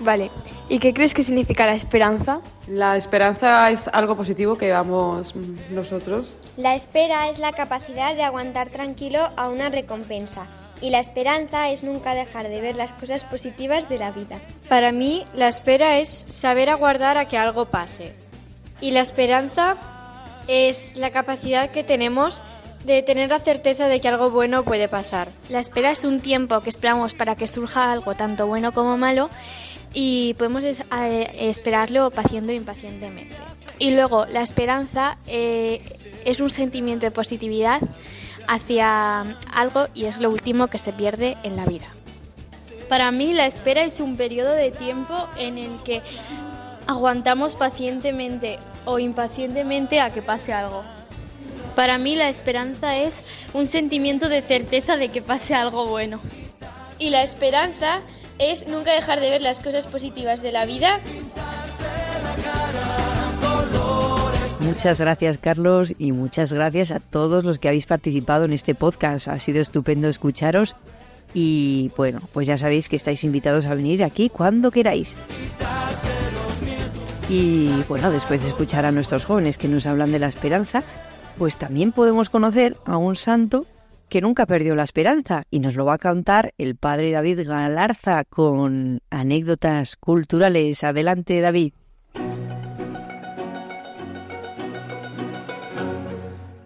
[0.00, 0.30] Vale.
[0.68, 2.40] ¿Y qué crees que significa la esperanza?
[2.68, 5.34] La esperanza es algo positivo que damos
[5.70, 6.32] nosotros.
[6.56, 10.46] La espera es la capacidad de aguantar tranquilo a una recompensa.
[10.80, 14.38] Y la esperanza es nunca dejar de ver las cosas positivas de la vida.
[14.68, 18.14] Para mí, la espera es saber aguardar a que algo pase.
[18.80, 19.76] Y la esperanza
[20.46, 22.40] es la capacidad que tenemos
[22.84, 25.28] de tener la certeza de que algo bueno puede pasar.
[25.48, 29.30] La espera es un tiempo que esperamos para que surja algo tanto bueno como malo
[29.92, 33.34] y podemos esperarlo paciendo e impacientemente.
[33.78, 35.82] Y luego la esperanza eh,
[36.24, 37.80] es un sentimiento de positividad
[38.48, 39.20] hacia
[39.54, 41.86] algo y es lo último que se pierde en la vida.
[42.88, 46.00] Para mí la espera es un periodo de tiempo en el que
[46.86, 50.82] aguantamos pacientemente o impacientemente a que pase algo.
[51.76, 56.18] Para mí la esperanza es un sentimiento de certeza de que pase algo bueno.
[56.98, 58.00] Y la esperanza
[58.38, 61.00] es nunca dejar de ver las cosas positivas de la vida.
[64.68, 69.26] Muchas gracias Carlos y muchas gracias a todos los que habéis participado en este podcast.
[69.26, 70.76] Ha sido estupendo escucharos
[71.32, 75.16] y bueno, pues ya sabéis que estáis invitados a venir aquí cuando queráis.
[77.30, 80.82] Y bueno, después de escuchar a nuestros jóvenes que nos hablan de la esperanza,
[81.38, 83.64] pues también podemos conocer a un santo
[84.10, 88.24] que nunca perdió la esperanza y nos lo va a contar el padre David Galarza
[88.24, 90.84] con anécdotas culturales.
[90.84, 91.72] Adelante David.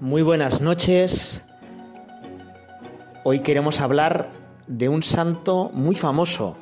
[0.03, 1.45] Muy buenas noches.
[3.23, 4.33] Hoy queremos hablar
[4.67, 6.59] de un santo muy famoso.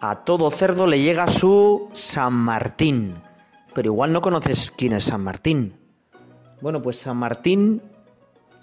[0.00, 3.22] A todo cerdo le llega su San Martín.
[3.74, 5.78] Pero igual no conoces quién es San Martín.
[6.62, 7.82] Bueno, pues San Martín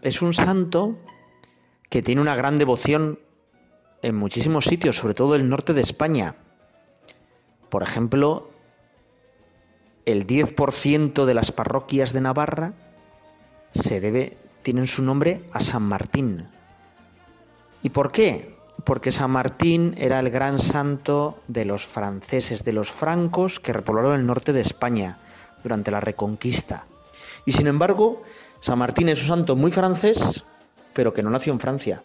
[0.01, 0.97] es un santo
[1.91, 3.19] que tiene una gran devoción
[4.01, 6.37] en muchísimos sitios, sobre todo el norte de España.
[7.69, 8.49] Por ejemplo,
[10.07, 12.73] el 10% de las parroquias de Navarra
[13.73, 16.47] se debe tienen su nombre a San Martín.
[17.83, 18.55] ¿Y por qué?
[18.85, 24.15] Porque San Martín era el gran santo de los franceses, de los francos que repoblaron
[24.15, 25.19] el norte de España
[25.61, 26.85] durante la Reconquista.
[27.45, 28.23] Y sin embargo,
[28.61, 30.45] San Martín es un santo muy francés,
[30.93, 32.01] pero que no nació en Francia.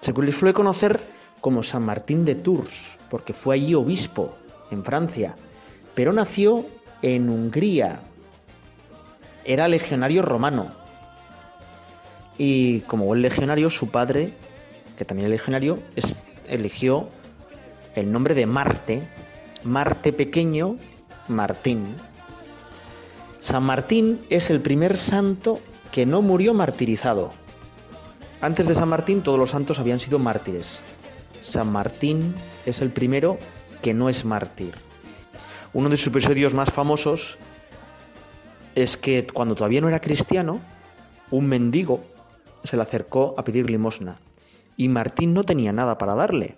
[0.00, 1.00] Se le suele conocer
[1.40, 4.36] como San Martín de Tours, porque fue allí obispo,
[4.70, 5.34] en Francia,
[5.94, 6.64] pero nació
[7.02, 8.00] en Hungría.
[9.44, 10.68] Era legionario romano.
[12.38, 14.32] Y como buen legionario, su padre,
[14.96, 15.78] que también es legionario,
[16.48, 17.08] eligió
[17.94, 19.02] el nombre de Marte,
[19.64, 20.76] Marte pequeño,
[21.28, 21.94] Martín.
[23.40, 25.60] San Martín es el primer santo
[25.92, 27.30] que no murió martirizado.
[28.40, 30.80] Antes de San Martín todos los santos habían sido mártires.
[31.40, 32.34] San Martín
[32.64, 33.38] es el primero
[33.82, 34.74] que no es mártir.
[35.72, 37.38] Uno de sus episodios más famosos
[38.74, 40.60] es que cuando todavía no era cristiano,
[41.30, 42.04] un mendigo
[42.64, 44.18] se le acercó a pedir limosna
[44.76, 46.56] y Martín no tenía nada para darle.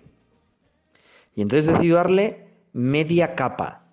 [1.35, 3.83] Y entonces decidió darle media capa.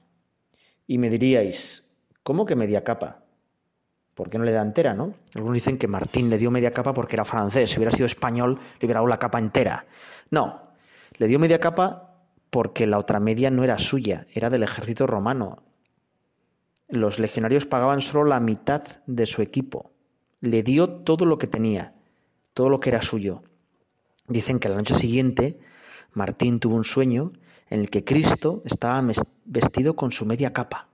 [0.86, 1.90] Y me diríais,
[2.22, 3.24] ¿Cómo que media capa?
[4.14, 5.14] ¿Por qué no le da entera, no?
[5.34, 7.70] Algunos dicen que Martín le dio media capa porque era francés.
[7.70, 9.86] Si hubiera sido español, le hubiera dado la capa entera.
[10.30, 10.74] No,
[11.16, 12.09] le dio media capa
[12.50, 15.62] porque la otra media no era suya, era del ejército romano.
[16.88, 19.92] Los legionarios pagaban solo la mitad de su equipo.
[20.40, 21.94] Le dio todo lo que tenía,
[22.52, 23.42] todo lo que era suyo.
[24.26, 25.60] Dicen que la noche siguiente
[26.12, 27.32] Martín tuvo un sueño
[27.68, 29.02] en el que Cristo estaba
[29.44, 30.88] vestido con su media capa.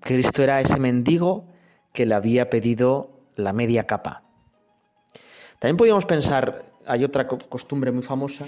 [0.00, 1.46] Cristo era ese mendigo
[1.92, 4.22] que le había pedido la media capa.
[5.58, 8.46] También podríamos pensar, hay otra costumbre muy famosa,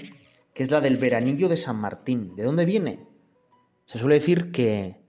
[0.55, 2.33] que es la del veranillo de San Martín.
[2.37, 3.05] ¿De dónde viene?
[3.85, 5.01] Se suele decir que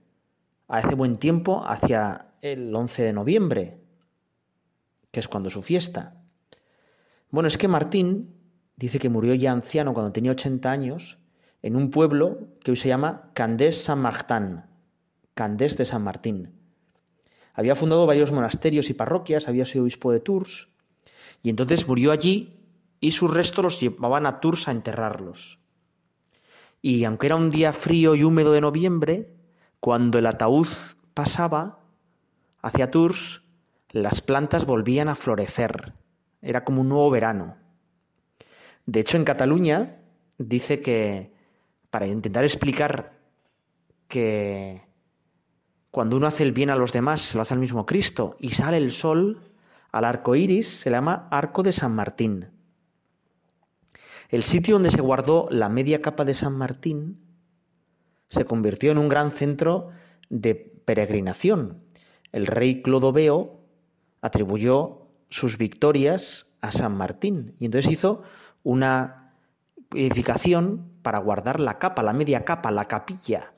[0.67, 3.81] hace buen tiempo, hacia el 11 de noviembre,
[5.09, 6.21] que es cuando su fiesta.
[7.31, 8.35] Bueno, es que Martín
[8.75, 11.17] dice que murió ya anciano cuando tenía 80 años
[11.61, 14.65] en un pueblo que hoy se llama Candés San Martín,
[15.33, 16.59] Candés de San Martín.
[17.53, 20.67] Había fundado varios monasterios y parroquias, había sido obispo de Tours,
[21.41, 22.56] y entonces murió allí
[22.99, 25.59] y sus restos los llevaban a Tours a enterrarlos.
[26.81, 29.33] Y aunque era un día frío y húmedo de noviembre,
[29.79, 30.67] cuando el ataúd
[31.13, 31.79] pasaba
[32.61, 33.43] hacia Tours,
[33.89, 35.93] las plantas volvían a florecer.
[36.41, 37.57] Era como un nuevo verano.
[38.85, 39.97] De hecho, en Cataluña
[40.37, 41.33] dice que,
[41.89, 43.17] para intentar explicar
[44.07, 44.87] que
[45.91, 48.51] cuando uno hace el bien a los demás, se lo hace al mismo Cristo y
[48.51, 49.41] sale el sol,
[49.91, 52.56] al arco iris se le llama Arco de San Martín.
[54.29, 57.19] El sitio donde se guardó la media capa de San Martín
[58.29, 59.89] se convirtió en un gran centro
[60.29, 61.81] de peregrinación.
[62.31, 63.61] El rey Clodoveo
[64.21, 68.23] atribuyó sus victorias a San Martín y entonces hizo
[68.63, 69.33] una
[69.93, 73.53] edificación para guardar la capa, la media capa, la capilla.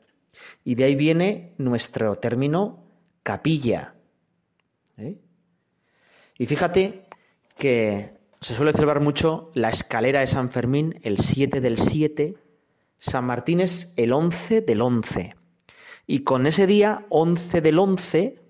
[0.64, 2.84] Y de ahí viene nuestro término
[3.24, 3.96] capilla.
[4.98, 5.20] ¿eh?
[6.38, 7.08] Y fíjate
[7.58, 12.38] que se suele celebrar mucho la escalera de San Fermín el 7 del 7,
[12.98, 15.36] San Martín es el 11 del 11.
[16.08, 18.42] Y con ese día, 11 del 11,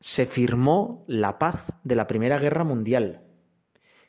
[0.00, 3.22] se firmó la paz de la Primera Guerra Mundial,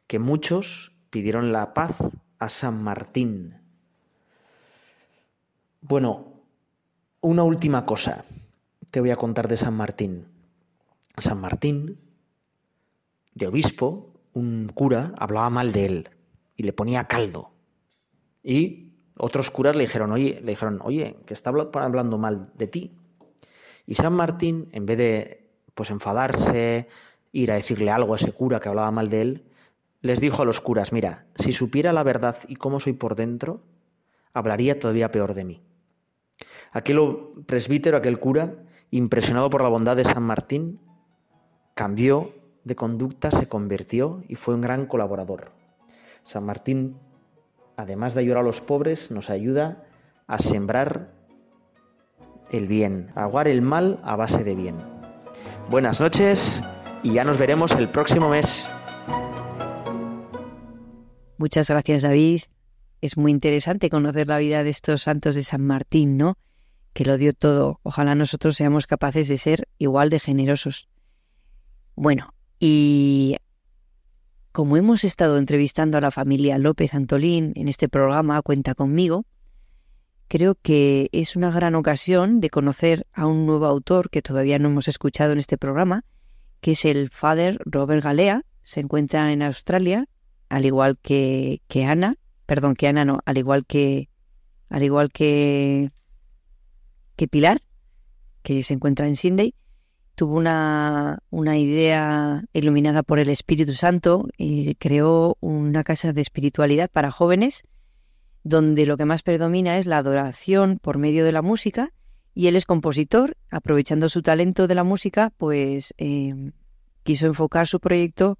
[0.08, 1.98] que muchos pidieron la paz
[2.40, 3.62] a San Martín.
[5.82, 6.42] Bueno,
[7.22, 8.26] una última cosa
[8.92, 10.28] te voy a contar de San Martín.
[11.18, 12.00] San Martín,
[13.34, 16.10] de obispo, un cura, hablaba mal de él
[16.56, 17.52] y le ponía caldo.
[18.44, 22.98] Y otros curas le dijeron, oye, le dijeron, oye, que está hablando mal de ti.
[23.88, 26.88] Y San Martín, en vez de pues enfadarse,
[27.32, 29.46] ir a decirle algo a ese cura que hablaba mal de él,
[30.02, 33.64] les dijo a los curas, mira, si supiera la verdad y cómo soy por dentro,
[34.34, 35.62] hablaría todavía peor de mí.
[36.72, 37.00] Aquel
[37.46, 38.54] presbítero, aquel cura,
[38.92, 40.82] impresionado por la bondad de San Martín,
[41.74, 42.34] cambió
[42.66, 45.52] de conducta, se convirtió y fue un gran colaborador.
[46.24, 46.98] San Martín,
[47.78, 49.86] además de ayudar a los pobres, nos ayuda
[50.28, 51.14] a sembrar
[52.52, 54.76] el bien, a aguar el mal a base de bien.
[55.70, 56.64] Buenas noches
[57.04, 58.68] y ya nos veremos el próximo mes.
[61.38, 62.42] Muchas gracias, David.
[63.02, 66.38] Es muy interesante conocer la vida de estos santos de San Martín, ¿no?
[66.94, 67.80] Que lo dio todo.
[67.84, 70.88] Ojalá nosotros seamos capaces de ser igual de generosos.
[71.96, 72.34] Bueno,
[72.68, 73.38] y
[74.52, 79.28] como hemos estado entrevistando a la familia López Antolín en este programa Cuenta conmigo,
[80.28, 84.70] creo que es una gran ocasión de conocer a un nuevo autor que todavía no
[84.70, 86.06] hemos escuchado en este programa,
[86.60, 88.42] que es el Father Robert Galea.
[88.64, 90.08] Se encuentra en Australia
[90.50, 92.16] al igual que, que Ana,
[92.48, 94.10] perdón, que Ana no, al igual que,
[94.70, 95.92] al igual que,
[97.16, 97.60] que Pilar,
[98.42, 99.54] que se encuentra en Sydney,
[100.16, 106.90] tuvo una, una idea iluminada por el Espíritu Santo y creó una casa de espiritualidad
[106.90, 107.64] para jóvenes
[108.44, 111.92] donde lo que más predomina es la adoración por medio de la música
[112.34, 116.52] y él es compositor, aprovechando su talento de la música, pues eh,
[117.04, 118.38] quiso enfocar su proyecto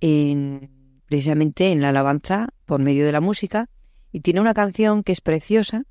[0.00, 0.70] en
[1.06, 3.68] precisamente en la alabanza por medio de la música
[4.10, 5.84] y tiene una canción que es preciosa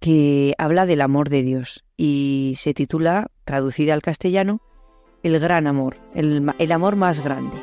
[0.00, 4.60] que habla del amor de Dios y se titula, traducida al castellano,
[5.22, 7.56] El gran amor, el, el amor más grande.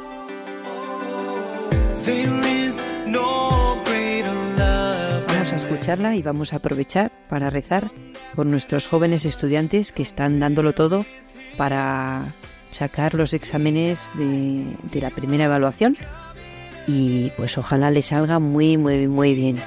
[5.27, 7.91] Vamos a escucharla y vamos a aprovechar para rezar
[8.35, 11.05] por nuestros jóvenes estudiantes que están dándolo todo
[11.57, 12.25] para
[12.69, 15.97] sacar los exámenes de, de la primera evaluación
[16.85, 19.57] y pues ojalá le salga muy, muy, muy bien.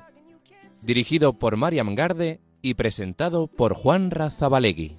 [0.83, 4.99] dirigido por Mariam Garde y presentado por Juan Razabalegui.